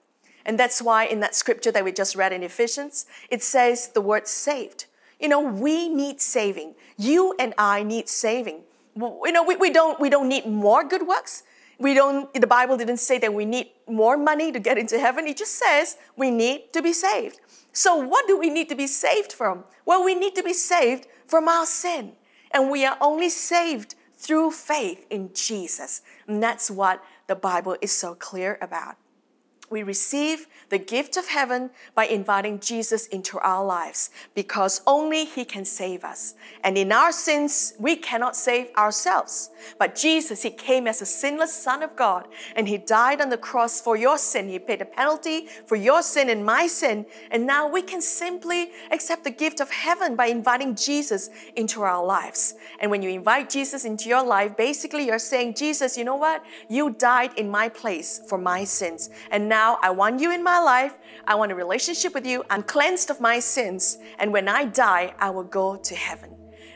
And 0.45 0.59
that's 0.59 0.81
why 0.81 1.05
in 1.05 1.19
that 1.19 1.35
scripture 1.35 1.71
that 1.71 1.83
we 1.83 1.91
just 1.91 2.15
read 2.15 2.33
in 2.33 2.43
Ephesians, 2.43 3.05
it 3.29 3.43
says 3.43 3.89
the 3.89 4.01
word 4.01 4.27
saved. 4.27 4.85
You 5.19 5.29
know, 5.29 5.41
we 5.41 5.87
need 5.87 6.19
saving. 6.19 6.75
You 6.97 7.35
and 7.37 7.53
I 7.57 7.83
need 7.83 8.09
saving. 8.09 8.61
You 8.95 9.31
know, 9.31 9.43
we, 9.43 9.55
we, 9.55 9.69
don't, 9.69 9.99
we 9.99 10.09
don't 10.09 10.27
need 10.27 10.47
more 10.47 10.83
good 10.83 11.07
works. 11.07 11.43
We 11.77 11.93
don't, 11.93 12.31
the 12.33 12.47
Bible 12.47 12.77
didn't 12.77 12.97
say 12.97 13.17
that 13.19 13.33
we 13.33 13.45
need 13.45 13.69
more 13.87 14.17
money 14.17 14.51
to 14.51 14.59
get 14.59 14.77
into 14.77 14.99
heaven. 14.99 15.27
It 15.27 15.37
just 15.37 15.57
says 15.57 15.97
we 16.15 16.31
need 16.31 16.73
to 16.73 16.81
be 16.81 16.93
saved. 16.93 17.39
So, 17.73 17.95
what 17.95 18.27
do 18.27 18.37
we 18.37 18.49
need 18.49 18.67
to 18.69 18.75
be 18.75 18.87
saved 18.87 19.31
from? 19.31 19.63
Well, 19.85 20.03
we 20.03 20.13
need 20.13 20.35
to 20.35 20.43
be 20.43 20.53
saved 20.53 21.07
from 21.25 21.47
our 21.47 21.65
sin. 21.65 22.13
And 22.51 22.69
we 22.69 22.85
are 22.85 22.97
only 22.99 23.29
saved 23.29 23.95
through 24.17 24.51
faith 24.51 25.05
in 25.09 25.31
Jesus. 25.33 26.01
And 26.27 26.43
that's 26.43 26.69
what 26.69 27.03
the 27.31 27.35
Bible 27.37 27.77
is 27.79 27.93
so 27.93 28.13
clear 28.13 28.57
about. 28.61 28.97
We 29.71 29.83
receive 29.83 30.47
the 30.67 30.77
gift 30.77 31.17
of 31.17 31.27
heaven 31.27 31.69
by 31.95 32.05
inviting 32.05 32.59
Jesus 32.59 33.07
into 33.07 33.39
our 33.39 33.65
lives 33.65 34.09
because 34.35 34.81
only 34.85 35.25
He 35.25 35.45
can 35.45 35.65
save 35.65 36.03
us. 36.03 36.35
And 36.63 36.77
in 36.77 36.91
our 36.91 37.11
sins, 37.11 37.73
we 37.79 37.95
cannot 37.95 38.35
save 38.35 38.67
ourselves. 38.77 39.49
But 39.79 39.95
Jesus, 39.95 40.43
He 40.43 40.49
came 40.49 40.87
as 40.87 41.01
a 41.01 41.05
sinless 41.05 41.53
Son 41.53 41.83
of 41.83 41.95
God 41.95 42.27
and 42.55 42.67
He 42.67 42.77
died 42.77 43.21
on 43.21 43.29
the 43.29 43.37
cross 43.37 43.79
for 43.79 43.95
your 43.95 44.17
sin. 44.17 44.49
He 44.49 44.59
paid 44.59 44.81
a 44.81 44.85
penalty 44.85 45.47
for 45.65 45.77
your 45.77 46.01
sin 46.01 46.29
and 46.29 46.45
my 46.45 46.67
sin. 46.67 47.05
And 47.31 47.47
now 47.47 47.67
we 47.67 47.81
can 47.81 48.01
simply 48.01 48.71
accept 48.91 49.23
the 49.23 49.31
gift 49.31 49.61
of 49.61 49.71
heaven 49.71 50.15
by 50.15 50.25
inviting 50.27 50.75
Jesus 50.75 51.29
into 51.55 51.81
our 51.81 52.03
lives. 52.05 52.55
And 52.79 52.91
when 52.91 53.01
you 53.01 53.09
invite 53.09 53.49
Jesus 53.49 53.85
into 53.85 54.09
your 54.09 54.25
life, 54.25 54.57
basically 54.57 55.05
you're 55.05 55.19
saying, 55.19 55.55
Jesus, 55.55 55.97
you 55.97 56.03
know 56.03 56.15
what? 56.15 56.43
You 56.69 56.89
died 56.89 57.37
in 57.37 57.49
my 57.49 57.69
place 57.69 58.21
for 58.27 58.37
my 58.37 58.65
sins. 58.65 59.09
And 59.31 59.47
now 59.47 59.60
now 59.61 59.77
I 59.87 59.91
want 59.91 60.19
you 60.19 60.31
in 60.37 60.43
my 60.43 60.59
life. 60.59 60.93
I 61.31 61.35
want 61.35 61.51
a 61.51 61.55
relationship 61.65 62.11
with 62.15 62.25
you. 62.25 62.37
I'm 62.49 62.63
cleansed 62.63 63.09
of 63.11 63.17
my 63.21 63.37
sins. 63.39 63.83
And 64.17 64.33
when 64.35 64.47
I 64.59 64.61
die, 64.65 65.13
I 65.19 65.29
will 65.29 65.49
go 65.61 65.67
to 65.89 65.93
heaven. 66.07 66.31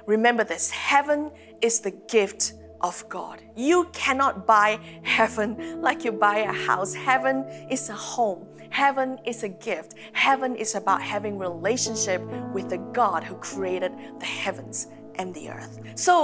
Remember 0.06 0.44
this 0.44 0.70
heaven 0.70 1.32
is 1.68 1.80
the 1.80 1.96
gift 2.18 2.54
of 2.82 2.96
God. 3.10 3.42
You 3.56 3.78
cannot 3.92 4.46
buy 4.46 4.70
heaven 5.02 5.82
like 5.82 6.06
you 6.06 6.12
buy 6.12 6.38
a 6.54 6.54
house. 6.70 6.94
Heaven 6.94 7.38
is 7.72 7.90
a 7.90 8.00
home. 8.14 8.46
Heaven 8.70 9.18
is 9.26 9.42
a 9.42 9.50
gift. 9.50 9.96
Heaven 10.14 10.56
is 10.56 10.76
about 10.76 11.02
having 11.02 11.40
relationship 11.40 12.22
with 12.54 12.70
the 12.70 12.82
God 13.02 13.24
who 13.24 13.36
created 13.52 13.94
the 14.20 14.30
heavens 14.44 14.78
and 15.16 15.34
the 15.34 15.50
earth. 15.50 15.80
So, 15.96 16.16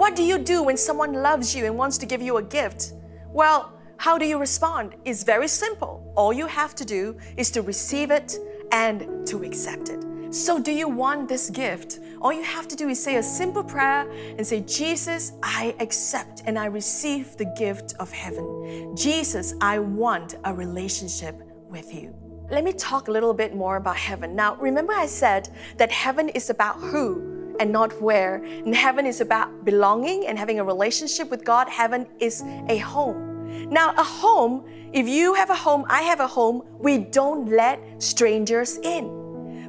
what 0.00 0.14
do 0.14 0.22
you 0.22 0.38
do 0.38 0.62
when 0.62 0.76
someone 0.76 1.12
loves 1.28 1.54
you 1.56 1.64
and 1.64 1.74
wants 1.82 1.96
to 2.02 2.06
give 2.12 2.20
you 2.20 2.36
a 2.36 2.42
gift? 2.42 2.92
Well, 3.40 3.72
how 4.02 4.18
do 4.18 4.26
you 4.26 4.36
respond? 4.36 4.96
It's 5.04 5.22
very 5.22 5.46
simple. 5.46 6.12
All 6.16 6.32
you 6.32 6.48
have 6.48 6.74
to 6.74 6.84
do 6.84 7.16
is 7.36 7.52
to 7.52 7.62
receive 7.62 8.10
it 8.10 8.36
and 8.72 9.24
to 9.28 9.44
accept 9.44 9.90
it. 9.90 10.04
So, 10.34 10.58
do 10.58 10.72
you 10.72 10.88
want 10.88 11.28
this 11.28 11.50
gift? 11.50 12.00
All 12.20 12.32
you 12.32 12.42
have 12.42 12.66
to 12.66 12.74
do 12.74 12.88
is 12.88 13.00
say 13.00 13.14
a 13.18 13.22
simple 13.22 13.62
prayer 13.62 14.10
and 14.36 14.44
say, 14.44 14.62
Jesus, 14.62 15.34
I 15.40 15.76
accept 15.78 16.42
and 16.46 16.58
I 16.58 16.64
receive 16.64 17.36
the 17.36 17.44
gift 17.56 17.94
of 18.00 18.10
heaven. 18.10 18.96
Jesus, 18.96 19.54
I 19.60 19.78
want 19.78 20.34
a 20.42 20.52
relationship 20.52 21.40
with 21.68 21.94
you. 21.94 22.12
Let 22.50 22.64
me 22.64 22.72
talk 22.72 23.06
a 23.06 23.12
little 23.12 23.32
bit 23.32 23.54
more 23.54 23.76
about 23.76 23.96
heaven. 23.96 24.34
Now, 24.34 24.56
remember, 24.56 24.94
I 24.94 25.06
said 25.06 25.48
that 25.76 25.92
heaven 25.92 26.28
is 26.30 26.50
about 26.50 26.74
who 26.80 27.54
and 27.60 27.70
not 27.70 28.02
where. 28.02 28.42
And 28.42 28.74
heaven 28.74 29.06
is 29.06 29.20
about 29.20 29.64
belonging 29.64 30.26
and 30.26 30.36
having 30.36 30.58
a 30.58 30.64
relationship 30.64 31.30
with 31.30 31.44
God. 31.44 31.68
Heaven 31.68 32.08
is 32.18 32.42
a 32.68 32.78
home. 32.78 33.31
Now, 33.70 33.94
a 33.96 34.04
home, 34.04 34.64
if 34.92 35.08
you 35.08 35.34
have 35.34 35.50
a 35.50 35.54
home, 35.54 35.84
I 35.88 36.02
have 36.02 36.20
a 36.20 36.26
home, 36.26 36.62
we 36.78 36.98
don't 36.98 37.48
let 37.48 37.80
strangers 38.02 38.78
in. 38.78 39.22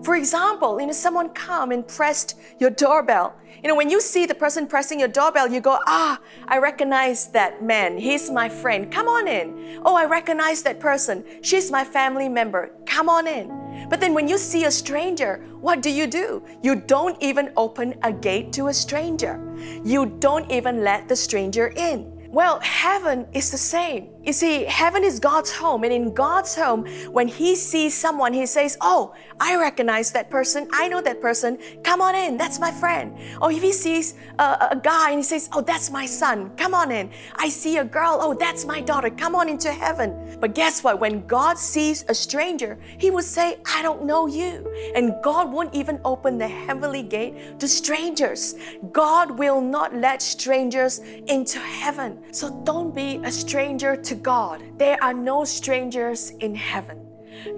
For 0.04 0.16
example, 0.16 0.82
you 0.82 0.88
know, 0.88 0.92
someone 0.92 1.30
come 1.30 1.72
and 1.72 1.88
pressed 1.88 2.38
your 2.60 2.70
doorbell. 2.70 3.36
You 3.64 3.70
know, 3.70 3.76
when 3.76 3.90
you 3.90 4.02
see 4.02 4.26
the 4.26 4.36
person 4.36 4.68
pressing 4.68 5.00
your 5.00 5.08
doorbell, 5.08 5.50
you 5.50 5.62
go, 5.62 5.80
ah, 5.88 6.20
I 6.46 6.58
recognize 6.58 7.28
that 7.28 7.64
man. 7.64 7.98
He's 7.98 8.30
my 8.30 8.50
friend. 8.50 8.92
Come 8.92 9.08
on 9.08 9.30
in. 9.30 9.80
Oh, 9.86 9.96
I 9.96 10.04
recognize 10.04 10.62
that 10.64 10.82
person. 10.82 11.24
She's 11.42 11.72
my 11.72 11.86
family 11.86 12.28
member. 12.28 12.72
Come 12.86 13.08
on 13.08 13.28
in. 13.28 13.88
But 13.90 14.02
then 14.02 14.14
when 14.14 14.28
you 14.28 14.38
see 14.38 14.66
a 14.66 14.72
stranger, 14.72 15.46
what 15.62 15.82
do 15.82 15.90
you 15.90 16.08
do? 16.08 16.44
You 16.62 16.76
don't 16.76 17.22
even 17.24 17.54
open 17.56 17.96
a 18.04 18.12
gate 18.12 18.52
to 18.54 18.68
a 18.68 18.74
stranger. 18.74 19.40
You 19.86 20.18
don't 20.20 20.52
even 20.52 20.84
let 20.84 21.08
the 21.08 21.16
stranger 21.16 21.68
in 21.78 22.13
Well, 22.34 22.60
heaven 22.62 23.28
is 23.34 23.52
the 23.52 23.60
same. 23.60 24.10
You 24.24 24.32
see, 24.32 24.64
heaven 24.64 25.04
is 25.04 25.20
God's 25.20 25.52
home, 25.52 25.84
and 25.84 25.92
in 25.92 26.14
God's 26.14 26.56
home, 26.56 26.86
when 27.12 27.28
He 27.28 27.56
sees 27.56 27.94
someone, 27.94 28.34
He 28.34 28.46
says, 28.46 28.78
Oh, 28.80 29.14
I 29.38 29.58
recognize 29.58 30.14
that 30.14 30.30
person. 30.30 30.70
I 30.72 30.88
know 30.88 31.02
that 31.02 31.20
person. 31.20 31.58
Come 31.84 32.02
on 32.02 32.16
in. 32.16 32.38
That's 32.38 32.58
my 32.58 32.72
friend. 32.72 33.18
Or 33.42 33.52
if 33.52 33.62
He 33.62 33.74
sees 33.74 34.16
a, 34.40 34.70
a 34.72 34.80
guy 34.82 35.10
and 35.10 35.20
He 35.20 35.24
says, 35.24 35.50
Oh, 35.52 35.60
that's 35.60 35.90
my 35.92 36.06
son. 36.06 36.56
Come 36.56 36.74
on 36.74 36.90
in. 36.90 37.12
I 37.36 37.50
see 37.50 37.78
a 37.80 37.84
girl. 37.84 38.18
Oh, 38.22 38.34
that's 38.34 38.64
my 38.64 38.80
daughter. 38.80 39.10
Come 39.10 39.36
on 39.36 39.50
into 39.50 39.74
heaven. 39.74 40.38
But 40.40 40.56
guess 40.56 40.86
what? 40.86 41.02
When 41.02 41.28
God 41.28 41.58
sees 41.58 42.06
a 42.08 42.16
stranger, 42.16 42.80
He 42.98 43.12
would 43.12 43.26
say, 43.26 43.58
I 43.66 43.82
don't 43.82 44.06
know 44.06 44.28
you. 44.28 44.74
And 44.96 45.16
God 45.22 45.52
won't 45.52 45.76
even 45.76 46.00
open 46.06 46.38
the 46.38 46.48
heavenly 46.48 47.04
gate 47.04 47.60
to 47.60 47.68
strangers. 47.68 48.56
God 48.94 49.38
will 49.38 49.60
not 49.60 49.94
let 49.94 50.22
strangers 50.22 51.00
into 51.28 51.60
heaven. 51.60 52.24
So 52.34 52.62
don't 52.64 52.96
be 52.96 53.20
a 53.26 53.32
stranger 53.32 53.98
to 53.98 54.13
to 54.14 54.22
God. 54.22 54.62
There 54.78 55.04
are 55.04 55.14
no 55.14 55.44
strangers 55.44 56.30
in 56.40 56.54
heaven. 56.54 57.00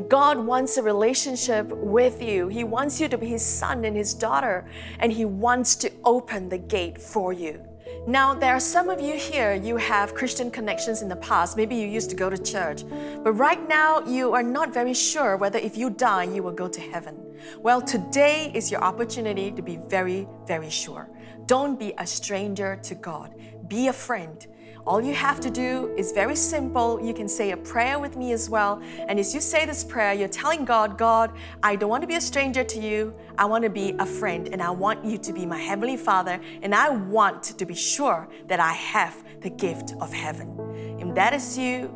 God 0.07 0.37
wants 0.37 0.77
a 0.77 0.83
relationship 0.83 1.67
with 1.67 2.21
you. 2.21 2.47
He 2.47 2.63
wants 2.63 3.01
you 3.01 3.09
to 3.09 3.17
be 3.17 3.27
His 3.27 3.45
son 3.45 3.83
and 3.83 3.95
His 3.95 4.13
daughter, 4.13 4.65
and 4.99 5.11
He 5.11 5.25
wants 5.25 5.75
to 5.77 5.91
open 6.05 6.47
the 6.47 6.57
gate 6.57 6.97
for 6.97 7.33
you. 7.33 7.61
Now, 8.07 8.33
there 8.33 8.53
are 8.53 8.59
some 8.59 8.89
of 8.89 9.01
you 9.01 9.15
here, 9.15 9.53
you 9.53 9.75
have 9.75 10.15
Christian 10.15 10.49
connections 10.49 11.01
in 11.01 11.09
the 11.09 11.17
past. 11.17 11.57
Maybe 11.57 11.75
you 11.75 11.87
used 11.87 12.09
to 12.11 12.15
go 12.15 12.29
to 12.29 12.37
church. 12.37 12.83
But 13.23 13.33
right 13.33 13.67
now, 13.67 13.99
you 14.05 14.33
are 14.33 14.43
not 14.43 14.73
very 14.73 14.93
sure 14.93 15.35
whether 15.35 15.59
if 15.59 15.75
you 15.75 15.89
die, 15.89 16.23
you 16.23 16.41
will 16.41 16.53
go 16.63 16.69
to 16.69 16.79
heaven. 16.79 17.15
Well, 17.59 17.81
today 17.81 18.51
is 18.53 18.71
your 18.71 18.81
opportunity 18.81 19.51
to 19.51 19.61
be 19.61 19.77
very, 19.89 20.27
very 20.47 20.69
sure. 20.69 21.09
Don't 21.47 21.77
be 21.77 21.93
a 21.97 22.07
stranger 22.07 22.79
to 22.83 22.95
God, 22.95 23.35
be 23.67 23.87
a 23.87 23.93
friend. 23.93 24.47
All 24.85 25.01
you 25.01 25.15
have 25.15 25.39
to 25.39 25.49
do 25.49 25.91
is 25.97 26.11
very 26.11 26.35
simple. 26.35 27.01
You 27.03 27.11
can 27.11 27.27
say 27.27 27.51
a 27.51 27.57
prayer 27.57 27.97
with 27.97 28.15
me 28.15 28.33
as 28.33 28.51
well. 28.51 28.79
And 29.07 29.19
as 29.19 29.33
you 29.33 29.41
say 29.41 29.65
this 29.65 29.83
prayer, 29.83 30.13
you're 30.13 30.27
telling 30.27 30.63
God, 30.63 30.95
God, 30.95 31.31
I 31.63 31.75
don't 31.75 31.89
want 31.89 32.03
to 32.03 32.07
be 32.07 32.17
a 32.17 32.21
stranger 32.21 32.63
to 32.63 32.79
you. 32.79 33.11
I 33.39 33.45
want 33.45 33.63
to 33.63 33.69
be 33.71 33.95
a 33.97 34.05
friend, 34.05 34.47
and 34.49 34.61
I 34.61 34.69
want 34.69 35.03
you 35.03 35.17
to 35.17 35.33
be 35.33 35.43
my 35.43 35.57
Heavenly 35.57 35.97
Father. 35.97 36.39
And 36.61 36.75
I 36.75 36.89
want 36.89 37.41
to 37.43 37.65
be 37.65 37.73
sure 37.73 38.29
that 38.45 38.59
I 38.59 38.73
have 38.73 39.23
the 39.41 39.49
gift 39.49 39.93
of 40.01 40.13
heaven. 40.13 40.55
If 40.99 41.15
that 41.15 41.33
is 41.33 41.57
you, 41.57 41.91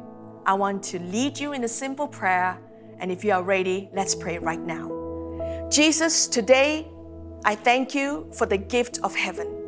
I 0.47 0.53
want 0.53 0.81
to 0.85 0.99
lead 0.99 1.37
you 1.37 1.53
in 1.53 1.63
a 1.65 1.67
simple 1.67 2.07
prayer. 2.07 2.59
And 2.97 3.11
if 3.11 3.23
you 3.23 3.33
are 3.33 3.43
ready, 3.43 3.89
let's 3.93 4.15
pray 4.15 4.39
right 4.39 4.59
now. 4.59 5.67
Jesus, 5.69 6.27
today, 6.27 6.87
I 7.45 7.53
thank 7.53 7.93
you 7.93 8.31
for 8.33 8.47
the 8.47 8.57
gift 8.57 8.99
of 9.03 9.15
heaven. 9.15 9.58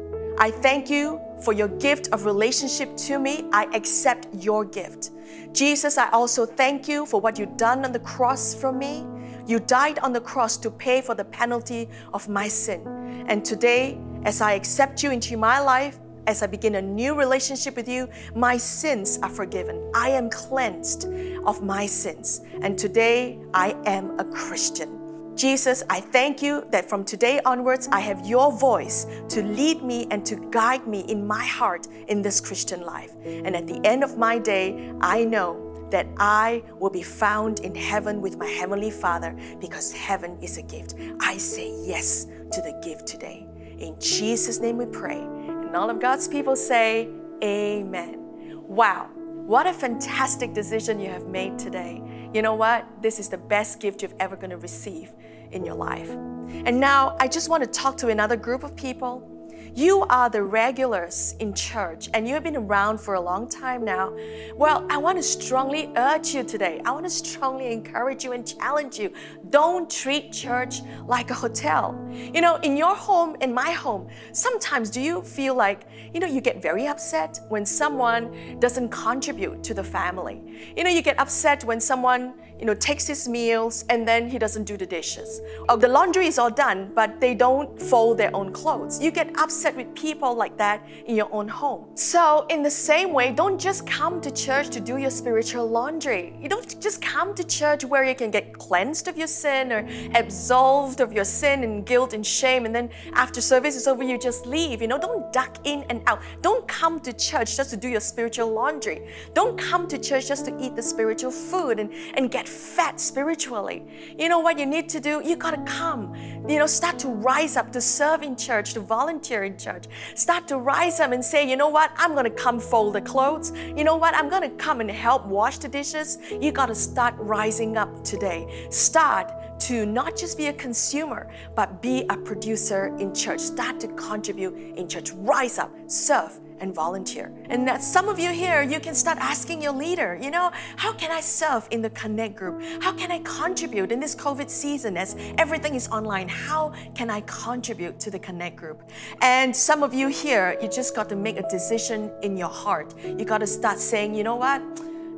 I 0.42 0.50
thank 0.50 0.90
you 0.90 1.22
for 1.44 1.54
your 1.54 1.68
gift 1.68 2.10
of 2.12 2.26
relationship 2.26 2.98
to 2.98 3.20
me. 3.20 3.46
I 3.54 3.66
accept 3.76 4.28
your 4.34 4.66
gift. 4.66 5.12
Jesus, 5.54 6.00
I 6.00 6.10
also 6.10 6.48
thank 6.48 6.88
you 6.88 7.06
for 7.06 7.22
what 7.22 7.38
you've 7.38 7.58
done 7.58 7.86
on 7.86 7.92
the 7.92 8.00
cross 8.00 8.56
for 8.56 8.72
me. 8.72 9.06
You 9.46 9.60
died 9.60 10.00
on 10.00 10.14
the 10.14 10.20
cross 10.20 10.58
to 10.58 10.72
pay 10.72 11.00
for 11.02 11.14
the 11.14 11.26
penalty 11.26 11.90
of 12.12 12.28
my 12.28 12.48
sin. 12.48 13.26
And 13.28 13.46
today, 13.46 14.00
as 14.24 14.42
I 14.42 14.54
accept 14.54 15.04
you 15.04 15.12
into 15.12 15.38
my 15.38 15.60
life, 15.60 16.00
as 16.26 16.42
I 16.42 16.48
begin 16.48 16.74
a 16.74 16.82
new 16.82 17.14
relationship 17.14 17.76
with 17.76 17.88
you, 17.88 18.10
my 18.34 18.58
sins 18.58 19.20
are 19.22 19.30
forgiven. 19.30 19.92
I 19.94 20.10
am 20.10 20.32
cleansed 20.32 21.08
of 21.46 21.62
my 21.62 21.86
sins. 21.86 22.42
And 22.64 22.80
today, 22.80 23.40
I 23.54 23.76
am 23.86 24.20
a 24.20 24.26
Christian. 24.26 25.01
Jesus, 25.42 25.82
I 25.90 26.02
thank 26.02 26.44
you 26.44 26.68
that 26.70 26.88
from 26.88 27.04
today 27.04 27.42
onwards, 27.46 27.90
I 27.92 28.00
have 28.02 28.28
your 28.28 28.52
voice 28.52 29.08
to 29.30 29.42
lead 29.42 29.82
me 29.82 30.06
and 30.12 30.24
to 30.24 30.36
guide 30.52 30.86
me 30.86 31.00
in 31.00 31.26
my 31.26 31.44
heart 31.44 31.88
in 32.10 32.22
this 32.22 32.40
Christian 32.40 32.82
life. 32.82 33.12
And 33.26 33.56
at 33.56 33.66
the 33.66 33.82
end 33.84 34.04
of 34.04 34.20
my 34.20 34.38
day, 34.38 34.94
I 35.02 35.24
know 35.24 35.88
that 35.90 36.06
I 36.20 36.62
will 36.78 36.92
be 36.92 37.02
found 37.02 37.62
in 37.62 37.74
heaven 37.74 38.22
with 38.22 38.38
my 38.38 38.46
Heavenly 38.46 38.92
Father 38.92 39.36
because 39.60 39.92
heaven 39.92 40.38
is 40.44 40.60
a 40.60 40.62
gift. 40.62 40.94
I 41.20 41.38
say 41.38 41.74
yes 41.88 42.26
to 42.26 42.62
the 42.62 42.80
gift 42.84 43.08
today. 43.08 43.48
In 43.80 44.00
Jesus' 44.00 44.60
name 44.60 44.78
we 44.78 44.86
pray. 44.86 45.18
And 45.18 45.76
all 45.76 45.90
of 45.90 46.00
God's 46.00 46.28
people 46.28 46.56
say, 46.56 47.10
Amen. 47.44 48.20
Wow, 48.68 49.10
what 49.16 49.66
a 49.66 49.74
fantastic 49.74 50.54
decision 50.54 51.00
you 51.00 51.10
have 51.10 51.26
made 51.26 51.58
today. 51.58 52.30
You 52.32 52.44
know 52.44 52.54
what? 52.54 52.88
This 53.02 53.18
is 53.18 53.28
the 53.28 53.40
best 53.40 53.80
gift 53.80 54.04
you're 54.04 54.12
ever 54.20 54.36
going 54.36 54.52
to 54.52 54.58
receive 54.58 55.12
in 55.52 55.66
your 55.66 55.76
life. 55.76 56.10
And 56.10 56.80
now 56.80 57.16
I 57.20 57.28
just 57.28 57.50
want 57.50 57.64
to 57.64 57.70
talk 57.70 57.98
to 57.98 58.10
another 58.10 58.36
group 58.36 58.64
of 58.64 58.76
people. 58.76 59.28
You 59.74 60.06
are 60.10 60.30
the 60.30 60.44
regulars 60.44 61.34
in 61.40 61.54
church 61.54 62.10
and 62.14 62.28
you 62.28 62.34
have 62.34 62.44
been 62.44 62.58
around 62.58 63.00
for 63.00 63.14
a 63.14 63.22
long 63.22 63.48
time 63.48 63.86
now. 63.86 64.14
Well, 64.54 64.86
I 64.90 64.98
want 64.98 65.18
to 65.18 65.24
strongly 65.24 65.94
urge 65.96 66.34
you 66.34 66.44
today. 66.44 66.82
I 66.84 66.92
want 66.92 67.06
to 67.06 67.10
strongly 67.10 67.72
encourage 67.72 68.26
you 68.26 68.34
and 68.34 68.46
challenge 68.46 69.00
you. 69.00 69.14
Don't 69.50 69.90
treat 69.90 70.34
church 70.34 70.82
like 71.08 71.32
a 71.32 71.34
hotel. 71.34 71.98
You 72.12 72.42
know, 72.42 72.58
in 72.58 72.76
your 72.76 72.94
home, 72.94 73.38
in 73.40 73.54
my 73.54 73.72
home, 73.72 74.10
sometimes 74.34 74.90
do 74.90 75.00
you 75.00 75.22
feel 75.22 75.56
like, 75.56 75.84
you 76.14 76.20
know, 76.20 76.28
you 76.28 76.42
get 76.42 76.62
very 76.62 76.88
upset 76.88 77.40
when 77.48 77.66
someone 77.66 78.60
doesn't 78.60 78.90
contribute 78.90 79.64
to 79.64 79.74
the 79.74 79.84
family? 79.86 80.42
You 80.76 80.84
know, 80.84 80.90
you 80.90 81.02
get 81.02 81.18
upset 81.18 81.64
when 81.64 81.80
someone 81.80 82.34
you 82.62 82.68
know, 82.68 82.76
takes 82.76 83.08
his 83.08 83.28
meals 83.28 83.84
and 83.90 84.08
then 84.08 84.30
he 84.30 84.38
doesn't 84.38 84.66
do 84.66 84.78
the 84.78 84.86
dishes. 84.86 85.42
Or 85.68 85.78
the 85.78 85.88
laundry 85.88 86.28
is 86.28 86.38
all 86.38 86.52
done, 86.52 86.92
but 86.94 87.20
they 87.20 87.34
don't 87.34 87.82
fold 87.82 88.20
their 88.20 88.34
own 88.36 88.54
clothes. 88.54 89.02
You 89.02 89.10
get 89.10 89.36
upset 89.40 89.76
with 89.76 89.94
people 89.96 90.36
like 90.36 90.58
that 90.58 90.88
in 91.08 91.16
your 91.16 91.28
own 91.34 91.48
home. 91.48 91.88
So, 91.96 92.46
in 92.50 92.62
the 92.62 92.70
same 92.70 93.14
way, 93.14 93.32
don't 93.32 93.60
just 93.60 93.88
come 93.88 94.22
to 94.22 94.30
church 94.30 94.70
to 94.70 94.80
do 94.80 94.98
your 94.98 95.10
spiritual 95.10 95.68
laundry. 95.68 96.36
You 96.40 96.50
don't 96.50 96.80
just 96.80 97.02
come 97.02 97.34
to 97.34 97.44
church 97.44 97.84
where 97.84 98.04
you 98.04 98.14
can 98.14 98.30
get 98.30 98.54
cleansed 98.54 99.08
of 99.08 99.18
your 99.18 99.28
sin 99.28 99.72
or 99.72 99.88
absolved 100.14 101.02
of 101.02 101.12
your 101.12 101.26
sin 101.26 101.64
and 101.64 101.84
guilt 101.84 102.14
and 102.14 102.24
shame, 102.26 102.66
and 102.66 102.76
then 102.76 102.92
after 103.14 103.42
service 103.42 103.76
is 103.76 103.88
over, 103.88 104.04
you 104.04 104.20
just 104.20 104.46
leave. 104.46 104.84
You 104.84 104.88
know, 104.88 105.00
don't 105.00 105.34
duck 105.34 105.58
in 105.64 105.84
and 105.90 106.04
out. 106.06 106.22
Don't 106.44 106.68
come 106.68 107.00
to 107.00 107.12
church 107.12 107.58
just 107.58 107.72
to 107.72 107.78
do 107.78 107.88
your 107.88 108.02
spiritual 108.02 108.52
laundry. 108.52 109.08
Don't 109.34 109.58
come 109.58 109.88
to 109.88 109.98
church 109.98 110.28
just 110.28 110.46
to 110.46 110.56
eat 110.64 110.76
the 110.76 110.84
spiritual 110.84 111.32
food 111.32 111.80
and, 111.80 111.92
and 112.14 112.30
get 112.30 112.48
fat 112.52 113.00
spiritually. 113.00 113.84
You 114.18 114.30
know 114.30 114.40
what 114.40 114.60
you 114.60 114.66
need 114.66 114.90
to 114.90 115.00
do? 115.00 115.22
You 115.24 115.36
got 115.36 115.52
to 115.52 115.72
come. 115.72 116.16
You 116.48 116.60
know, 116.60 116.68
start 116.68 117.00
to 117.00 117.08
rise 117.08 117.56
up 117.56 117.72
to 117.72 117.82
serve 117.82 118.24
in 118.24 118.36
church, 118.36 118.74
to 118.74 118.82
volunteer 118.82 119.44
in 119.44 119.58
church. 119.58 119.86
Start 120.16 120.48
to 120.50 120.58
rise 120.58 121.00
up 121.00 121.12
and 121.12 121.24
say, 121.24 121.50
you 121.50 121.56
know 121.56 121.70
what? 121.70 121.92
I'm 121.96 122.14
going 122.14 122.26
to 122.26 122.32
come 122.32 122.60
fold 122.60 122.94
the 122.96 123.02
clothes. 123.02 123.52
You 123.76 123.84
know 123.84 123.96
what? 123.96 124.14
I'm 124.16 124.30
going 124.30 124.44
to 124.44 124.56
come 124.58 124.82
and 124.82 124.92
help 124.92 125.26
wash 125.26 125.58
the 125.58 125.68
dishes. 125.68 126.18
You 126.30 126.52
got 126.52 126.68
to 126.68 126.76
start 126.76 127.16
rising 127.18 127.78
up 127.78 128.04
today. 128.04 128.68
Start 128.70 129.32
to 129.62 129.86
not 129.86 130.18
just 130.18 130.38
be 130.38 130.48
a 130.48 130.54
consumer, 130.54 131.30
but 131.56 131.82
be 131.82 132.06
a 132.10 132.18
producer 132.18 132.96
in 132.98 133.14
church. 133.14 133.40
Start 133.40 133.80
to 133.82 133.88
contribute 133.90 134.56
in 134.78 134.88
church. 134.88 135.12
Rise 135.12 135.60
up, 135.60 135.72
serve, 135.88 136.40
and 136.62 136.74
volunteer. 136.74 137.34
And 137.50 137.68
that 137.68 137.84
some 137.84 138.08
of 138.08 138.20
you 138.20 138.30
here, 138.30 138.62
you 138.62 138.80
can 138.80 138.96
start 138.96 139.18
asking 139.20 139.62
your 139.62 139.74
leader, 139.74 140.18
you 140.22 140.32
know, 140.32 140.52
how 140.78 140.94
can 140.94 141.12
I 141.12 141.20
serve 141.20 141.68
in 141.72 141.82
the 141.82 141.90
Connect 141.90 142.36
group? 142.36 142.62
How 142.82 142.94
can 142.94 143.12
I 143.12 143.20
contribute 143.20 143.92
in 143.92 144.00
this 144.00 144.16
COVID 144.16 144.50
season 144.50 144.96
as 144.96 145.16
everything 145.38 145.76
is 145.76 145.88
online? 145.90 146.30
How 146.30 146.74
can 146.96 147.10
I 147.10 147.22
contribute 147.22 148.00
to 148.00 148.12
the 148.12 148.20
Connect 148.20 148.56
group? 148.56 148.84
And 149.22 149.56
some 149.56 149.84
of 149.84 149.94
you 149.94 150.08
here, 150.08 150.58
you 150.62 150.70
just 150.70 150.96
got 150.96 151.10
to 151.10 151.16
make 151.16 151.38
a 151.38 151.48
decision 151.50 152.12
in 152.22 152.38
your 152.38 152.50
heart. 152.50 152.94
You 153.04 153.26
got 153.26 153.40
to 153.40 153.48
start 153.48 153.80
saying, 153.80 154.14
you 154.14 154.24
know 154.24 154.36
what? 154.36 154.62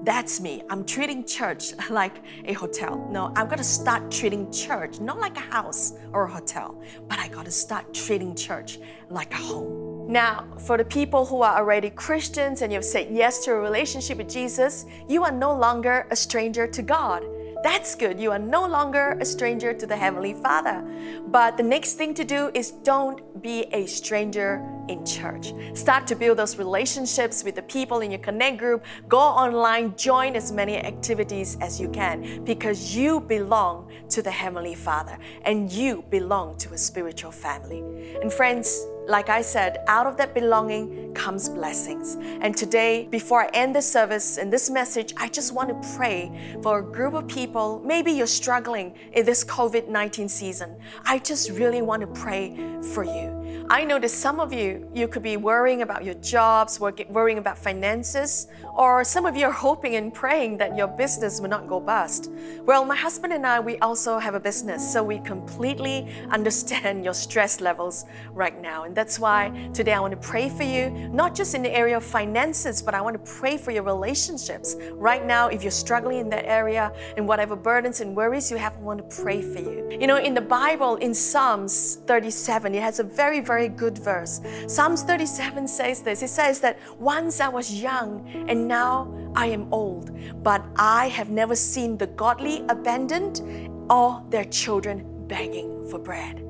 That's 0.03 0.41
me. 0.41 0.63
I'm 0.69 0.83
treating 0.85 1.23
church 1.25 1.73
like 1.89 2.17
a 2.45 2.53
hotel. 2.53 3.07
No, 3.09 3.31
I'm 3.35 3.47
gonna 3.47 3.63
start 3.63 4.11
treating 4.11 4.51
church 4.51 4.99
not 4.99 5.19
like 5.19 5.37
a 5.37 5.41
house 5.41 5.93
or 6.11 6.25
a 6.25 6.31
hotel, 6.31 6.81
but 7.07 7.19
I 7.19 7.27
gotta 7.29 7.51
start 7.51 7.93
treating 7.93 8.35
church 8.35 8.79
like 9.09 9.33
a 9.33 9.37
home. 9.37 10.11
Now, 10.11 10.45
for 10.59 10.77
the 10.77 10.83
people 10.83 11.25
who 11.25 11.41
are 11.41 11.57
already 11.57 11.89
Christians 11.89 12.61
and 12.61 12.73
you've 12.73 12.83
said 12.83 13.07
yes 13.09 13.45
to 13.45 13.51
a 13.51 13.55
relationship 13.55 14.17
with 14.17 14.29
Jesus, 14.29 14.85
you 15.07 15.23
are 15.23 15.31
no 15.31 15.55
longer 15.55 16.05
a 16.11 16.15
stranger 16.15 16.67
to 16.67 16.81
God. 16.81 17.23
That's 17.63 17.95
good. 17.95 18.19
You 18.19 18.31
are 18.31 18.39
no 18.39 18.67
longer 18.67 19.17
a 19.21 19.25
stranger 19.25 19.73
to 19.73 19.87
the 19.87 19.95
Heavenly 19.95 20.33
Father. 20.33 20.83
But 21.27 21.55
the 21.55 21.63
next 21.63 21.93
thing 21.93 22.13
to 22.15 22.25
do 22.25 22.51
is 22.53 22.71
don't 22.71 23.41
be 23.41 23.61
a 23.71 23.85
stranger 23.85 24.61
in 24.89 25.05
church. 25.05 25.53
Start 25.73 26.05
to 26.07 26.15
build 26.15 26.39
those 26.39 26.57
relationships 26.57 27.41
with 27.41 27.55
the 27.55 27.61
people 27.61 28.01
in 28.01 28.11
your 28.11 28.19
Connect 28.19 28.57
group. 28.57 28.83
Go 29.07 29.17
online, 29.17 29.95
join 29.95 30.35
as 30.35 30.51
many 30.51 30.77
activities 30.77 31.57
as 31.61 31.79
you 31.79 31.87
can 31.89 32.43
because 32.43 32.93
you 32.93 33.21
belong 33.21 33.89
to 34.09 34.21
the 34.21 34.31
Heavenly 34.31 34.75
Father 34.75 35.17
and 35.45 35.71
you 35.71 36.03
belong 36.09 36.57
to 36.57 36.73
a 36.73 36.77
spiritual 36.77 37.31
family. 37.31 37.79
And 38.21 38.31
friends, 38.31 38.85
like 39.07 39.29
I 39.29 39.41
said, 39.41 39.83
out 39.87 40.07
of 40.07 40.17
that 40.17 40.33
belonging 40.33 41.13
comes 41.13 41.49
blessings. 41.49 42.15
And 42.41 42.55
today, 42.55 43.07
before 43.11 43.41
I 43.41 43.49
end 43.53 43.75
this 43.75 43.89
service 43.91 44.37
and 44.37 44.51
this 44.51 44.69
message, 44.69 45.13
I 45.17 45.27
just 45.27 45.53
want 45.53 45.69
to 45.69 45.95
pray 45.97 46.31
for 46.61 46.79
a 46.79 46.83
group 46.83 47.13
of 47.13 47.27
people. 47.27 47.81
Maybe 47.85 48.11
you're 48.11 48.27
struggling 48.27 48.95
in 49.13 49.25
this 49.25 49.43
COVID 49.43 49.87
19 49.87 50.29
season. 50.29 50.75
I 51.05 51.19
just 51.19 51.49
really 51.51 51.81
want 51.81 52.01
to 52.01 52.07
pray 52.07 52.55
for 52.93 53.03
you. 53.03 53.42
I 53.69 53.85
know 53.85 53.99
that 53.99 54.09
some 54.09 54.39
of 54.39 54.51
you, 54.51 54.87
you 54.93 55.07
could 55.07 55.23
be 55.23 55.37
worrying 55.37 55.81
about 55.81 56.03
your 56.03 56.15
jobs, 56.15 56.79
worrying 56.79 57.37
about 57.37 57.57
finances, 57.57 58.47
or 58.75 59.03
some 59.03 59.25
of 59.25 59.35
you 59.35 59.45
are 59.45 59.51
hoping 59.51 59.95
and 59.95 60.13
praying 60.13 60.57
that 60.57 60.75
your 60.75 60.87
business 60.87 61.39
will 61.39 61.49
not 61.49 61.67
go 61.67 61.79
bust. 61.79 62.29
Well, 62.65 62.85
my 62.85 62.95
husband 62.95 63.33
and 63.33 63.45
I, 63.45 63.59
we 63.59 63.77
also 63.79 64.19
have 64.19 64.35
a 64.35 64.39
business, 64.39 64.91
so 64.91 65.03
we 65.03 65.19
completely 65.19 66.07
understand 66.31 67.03
your 67.03 67.13
stress 67.13 67.61
levels 67.61 68.05
right 68.31 68.59
now. 68.61 68.83
And 68.83 68.95
that's 68.95 69.19
why 69.19 69.69
today 69.73 69.93
I 69.93 69.99
want 69.99 70.19
to 70.19 70.27
pray 70.27 70.49
for 70.49 70.63
you, 70.63 70.89
not 71.09 71.35
just 71.35 71.55
in 71.55 71.61
the 71.61 71.71
area 71.71 71.97
of 71.97 72.03
finances, 72.03 72.81
but 72.81 72.93
I 72.93 73.01
want 73.01 73.23
to 73.23 73.31
pray 73.31 73.57
for 73.57 73.71
your 73.71 73.83
relationships. 73.83 74.75
Right 74.93 75.25
now, 75.25 75.47
if 75.47 75.61
you're 75.61 75.71
struggling 75.71 76.19
in 76.19 76.29
that 76.29 76.45
area 76.45 76.91
and 77.17 77.27
whatever 77.27 77.55
burdens 77.55 78.01
and 78.01 78.15
worries 78.15 78.49
you 78.51 78.57
have, 78.57 78.75
I 78.75 78.79
want 78.79 79.09
to 79.09 79.23
pray 79.23 79.41
for 79.41 79.59
you. 79.59 79.97
You 79.99 80.07
know, 80.07 80.17
in 80.17 80.33
the 80.33 80.41
Bible, 80.41 80.95
in 80.97 81.13
Psalms 81.13 81.99
37, 82.07 82.75
it 82.75 82.81
has 82.81 82.99
a 82.99 83.03
very, 83.03 83.39
very 83.43 83.67
good 83.67 83.97
verse. 83.97 84.41
Psalms 84.67 85.03
37 85.03 85.67
says 85.67 86.01
this 86.01 86.21
it 86.23 86.29
says 86.29 86.59
that 86.61 86.79
once 86.99 87.39
I 87.39 87.49
was 87.49 87.81
young 87.81 88.27
and 88.47 88.67
now 88.67 89.13
I 89.35 89.47
am 89.47 89.71
old, 89.73 90.11
but 90.43 90.65
I 90.75 91.09
have 91.09 91.29
never 91.29 91.55
seen 91.55 91.97
the 91.97 92.07
godly 92.07 92.63
abandoned 92.69 93.41
or 93.89 94.23
their 94.29 94.45
children 94.45 95.27
begging 95.27 95.89
for 95.89 95.99
bread. 95.99 96.43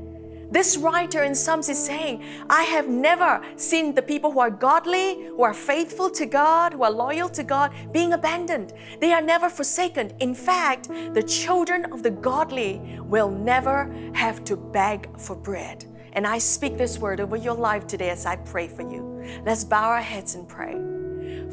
This 0.54 0.78
writer 0.78 1.24
in 1.24 1.34
Psalms 1.34 1.68
is 1.68 1.84
saying, 1.84 2.24
I 2.48 2.62
have 2.62 2.88
never 2.88 3.42
seen 3.56 3.96
the 3.96 4.04
people 4.04 4.30
who 4.32 4.40
are 4.40 4.52
godly, 4.52 5.26
who 5.30 5.42
are 5.42 5.54
faithful 5.54 6.12
to 6.12 6.28
God, 6.28 6.74
who 6.74 6.84
are 6.84 6.92
loyal 6.92 7.28
to 7.30 7.44
God, 7.44 7.74
being 7.92 8.14
abandoned. 8.14 8.72
They 9.02 9.14
are 9.14 9.22
never 9.22 9.50
forsaken. 9.50 10.12
In 10.20 10.36
fact, 10.36 10.90
the 11.16 11.24
children 11.24 11.92
of 11.92 12.04
the 12.04 12.12
godly 12.12 13.00
will 13.02 13.32
never 13.32 13.92
have 14.14 14.44
to 14.44 14.56
beg 14.56 15.10
for 15.20 15.36
bread. 15.36 15.86
And 16.14 16.26
I 16.26 16.38
speak 16.38 16.78
this 16.78 16.98
word 16.98 17.20
over 17.20 17.36
your 17.36 17.56
life 17.56 17.88
today 17.88 18.10
as 18.10 18.26
I 18.26 18.38
pray 18.38 18.68
for 18.68 18.84
you. 18.84 19.24
Let's 19.46 19.64
bow 19.64 19.90
our 19.90 20.02
heads 20.02 20.36
and 20.36 20.48
pray. 20.48 20.80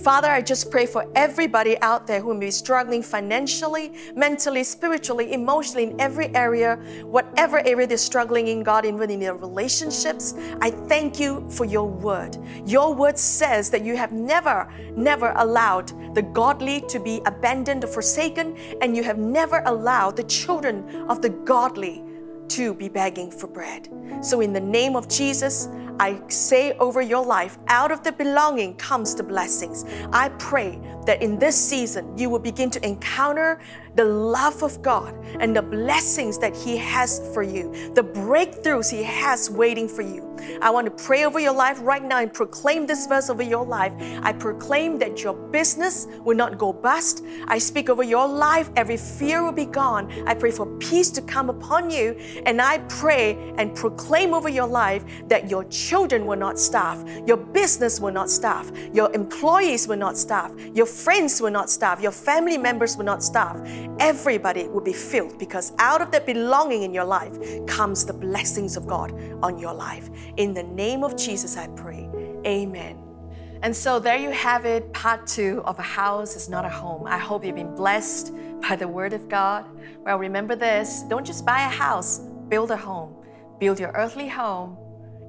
Father, 0.03 0.29
I 0.29 0.41
just 0.41 0.71
pray 0.71 0.87
for 0.87 1.07
everybody 1.15 1.79
out 1.83 2.07
there 2.07 2.23
who 2.23 2.33
may 2.33 2.47
be 2.47 2.51
struggling 2.51 3.03
financially, 3.03 3.93
mentally, 4.15 4.65
spiritually, 4.65 5.35
emotionally, 5.35 5.85
in 5.85 6.01
every 6.01 6.35
area, 6.35 6.77
whatever 7.05 7.59
area 7.67 7.87
they're 7.87 7.99
struggling 7.99 8.49
in, 8.49 8.63
God, 8.63 8.87
even 8.87 9.11
in 9.11 9.21
their 9.21 9.35
relationships. 9.35 10.35
I 10.63 10.71
thank 10.71 11.21
you 11.21 11.47
for 11.51 11.67
your 11.67 11.87
word. 11.87 12.39
Your 12.65 12.95
word 12.95 13.19
says 13.19 13.69
that 13.71 13.85
you 13.85 13.95
have 13.97 14.13
never, 14.13 14.73
never 14.97 15.33
allowed 15.37 16.15
the 16.15 16.23
godly 16.23 16.81
to 16.89 16.99
be 16.99 17.21
abandoned 17.27 17.85
or 17.85 17.89
forsaken, 17.89 18.57
and 18.81 18.97
you 18.97 19.03
have 19.03 19.19
never 19.19 19.63
allowed 19.67 20.17
the 20.17 20.25
children 20.25 21.07
of 21.11 21.21
the 21.21 21.29
godly 21.31 22.03
to 22.51 22.75
be 22.75 22.89
begging 22.89 23.31
for 23.31 23.47
bread. 23.47 23.89
So, 24.23 24.41
in 24.41 24.53
the 24.53 24.61
name 24.61 24.97
of 24.97 25.09
Jesus, 25.09 25.69
I 26.01 26.21
say 26.29 26.73
over 26.79 27.03
your 27.03 27.25
life, 27.25 27.59
out 27.69 27.93
of 27.93 28.03
the 28.03 28.13
belonging 28.13 28.75
comes 28.77 29.15
the 29.15 29.23
blessings. 29.23 29.85
I 30.13 30.31
pray 30.31 30.81
that 31.05 31.21
in 31.23 31.39
this 31.39 31.57
season 31.57 32.17
you 32.17 32.31
will 32.31 32.39
begin 32.39 32.71
to 32.71 32.87
encounter 32.87 33.61
the 33.97 34.05
love 34.05 34.63
of 34.63 34.81
God 34.81 35.15
and 35.41 35.55
the 35.55 35.63
blessings 35.63 36.39
that 36.39 36.57
He 36.57 36.77
has 36.79 37.21
for 37.35 37.43
you, 37.43 37.71
the 37.95 38.03
breakthroughs 38.03 38.91
He 38.91 39.03
has 39.03 39.51
waiting 39.51 39.89
for 39.89 40.03
you. 40.03 40.30
I 40.63 40.71
want 40.71 40.87
to 40.87 41.05
pray 41.05 41.25
over 41.25 41.39
your 41.39 41.53
life 41.53 41.79
right 41.81 42.03
now 42.03 42.19
and 42.19 42.33
proclaim 42.33 42.87
this 42.87 43.07
verse 43.07 43.31
over 43.31 43.43
your 43.43 43.65
life. 43.65 43.93
I 44.23 44.33
proclaim 44.33 44.99
that 44.99 45.23
your 45.23 45.35
business 45.35 46.07
will 46.25 46.37
not 46.37 46.59
go 46.59 46.73
bust. 46.73 47.25
I 47.47 47.59
speak 47.59 47.89
over 47.89 48.03
your 48.03 48.27
life, 48.27 48.71
every 48.77 48.97
fear 48.97 49.43
will 49.43 49.53
be 49.53 49.67
gone. 49.67 50.11
I 50.27 50.35
pray 50.35 50.51
for 50.51 50.67
peace 50.79 51.11
to 51.11 51.23
come 51.23 51.51
upon 51.51 51.91
you. 51.91 52.17
And 52.47 52.61
I 52.61 52.79
pray 52.89 53.53
and 53.57 53.75
proclaim 53.75 54.35
over 54.35 54.49
your 54.49 54.67
life 54.67 55.05
that 55.29 55.51
your 55.51 55.65
children 55.65 56.27
will 56.27 56.39
not 56.39 56.59
starve, 56.59 57.09
your 57.27 57.37
business 57.37 58.01
will 58.01 58.13
not 58.13 58.31
starve, 58.31 58.77
your 58.95 59.13
employees 59.15 59.89
will 59.89 59.97
not 59.97 60.17
starve, 60.17 60.59
your 60.77 60.87
friends 60.87 61.41
will 61.41 61.51
not 61.51 61.71
starve, 61.71 62.01
your 62.01 62.13
family 62.13 62.59
members 62.59 62.97
will 62.97 63.05
not 63.05 63.23
starve 63.23 63.61
everybody 64.01 64.67
will 64.69 64.81
be 64.81 64.93
filled 64.93 65.39
because 65.39 65.73
out 65.79 66.01
of 66.01 66.11
that 66.11 66.27
belonging 66.27 66.83
in 66.83 66.93
your 66.93 67.05
life 67.05 67.39
comes 67.67 68.05
the 68.05 68.13
blessings 68.13 68.77
of 68.77 68.87
God 68.87 69.13
on 69.43 69.59
your 69.59 69.75
life. 69.75 70.09
In 70.37 70.55
the 70.55 70.63
name 70.63 71.05
of 71.05 71.17
Jesus, 71.17 71.57
I 71.57 71.69
pray. 71.69 72.09
Amen. 72.47 72.99
And 73.63 73.77
so 73.77 73.99
there 73.99 74.17
you 74.17 74.31
have 74.31 74.65
it, 74.65 74.91
part 74.93 75.27
two 75.27 75.63
of 75.67 75.79
A 75.79 75.83
House 75.83 76.35
is 76.35 76.49
Not 76.49 76.65
a 76.65 76.71
Home. 76.71 77.07
I 77.07 77.19
hope 77.19 77.45
you've 77.45 77.57
been 77.57 77.75
blessed 77.75 78.33
by 78.63 78.77
the 78.77 78.89
Word 78.89 79.13
of 79.13 79.29
God. 79.29 79.67
Well, 80.05 80.19
remember 80.19 80.57
this 80.57 81.03
don't 81.09 81.27
just 81.27 81.45
buy 81.45 81.65
a 81.65 81.69
house, 81.69 82.21
build 82.49 82.71
a 82.71 82.77
home. 82.77 83.17
Build 83.61 83.79
your 83.79 83.91
earthly 83.91 84.27
home 84.27 84.79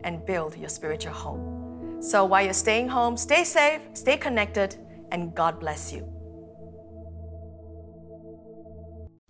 and 0.05 0.25
build 0.25 0.55
your 0.55 0.69
spiritual 0.69 1.11
home. 1.13 2.01
So 2.01 2.23
while 2.23 2.43
you're 2.43 2.53
staying 2.53 2.87
home, 2.87 3.17
stay 3.17 3.43
safe, 3.43 3.81
stay 3.93 4.15
connected, 4.15 4.77
and 5.11 5.35
God 5.35 5.59
bless 5.59 5.91
you. 5.91 6.07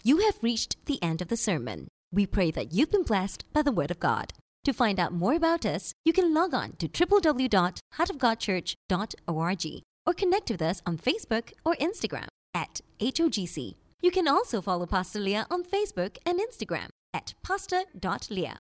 You 0.04 0.20
have 0.20 0.36
reached 0.42 0.86
the 0.86 1.02
end 1.02 1.22
of 1.22 1.30
the 1.30 1.38
sermon. 1.38 1.88
We 2.12 2.28
pray 2.28 2.52
that 2.52 2.74
you've 2.74 2.92
been 2.92 3.04
blessed 3.04 3.44
by 3.52 3.64
the 3.64 3.72
Word 3.72 3.90
of 3.90 4.00
God. 4.00 4.34
To 4.65 4.74
find 4.74 5.00
out 5.00 5.12
more 5.12 5.34
about 5.34 5.65
us, 5.65 5.95
you 6.06 6.13
can 6.13 6.32
log 6.34 6.54
on 6.54 6.74
to 6.74 6.88
www.heartofgodchurch.org 6.88 9.82
or 10.06 10.13
connect 10.13 10.52
with 10.52 10.62
us 10.62 10.82
on 10.86 10.97
Facebook 10.97 11.52
or 11.65 11.74
Instagram 11.76 12.28
at 12.54 12.82
HOGC. 13.00 13.76
You 14.02 14.12
can 14.12 14.28
also 14.28 14.62
follow 14.62 14.86
Pastor 14.86 15.19
Lia 15.19 15.47
on 15.50 15.63
Facebook 15.63 16.17
and 16.26 16.39
Instagram 16.39 16.89
at 17.13 17.34
pastor.leah. 17.43 18.58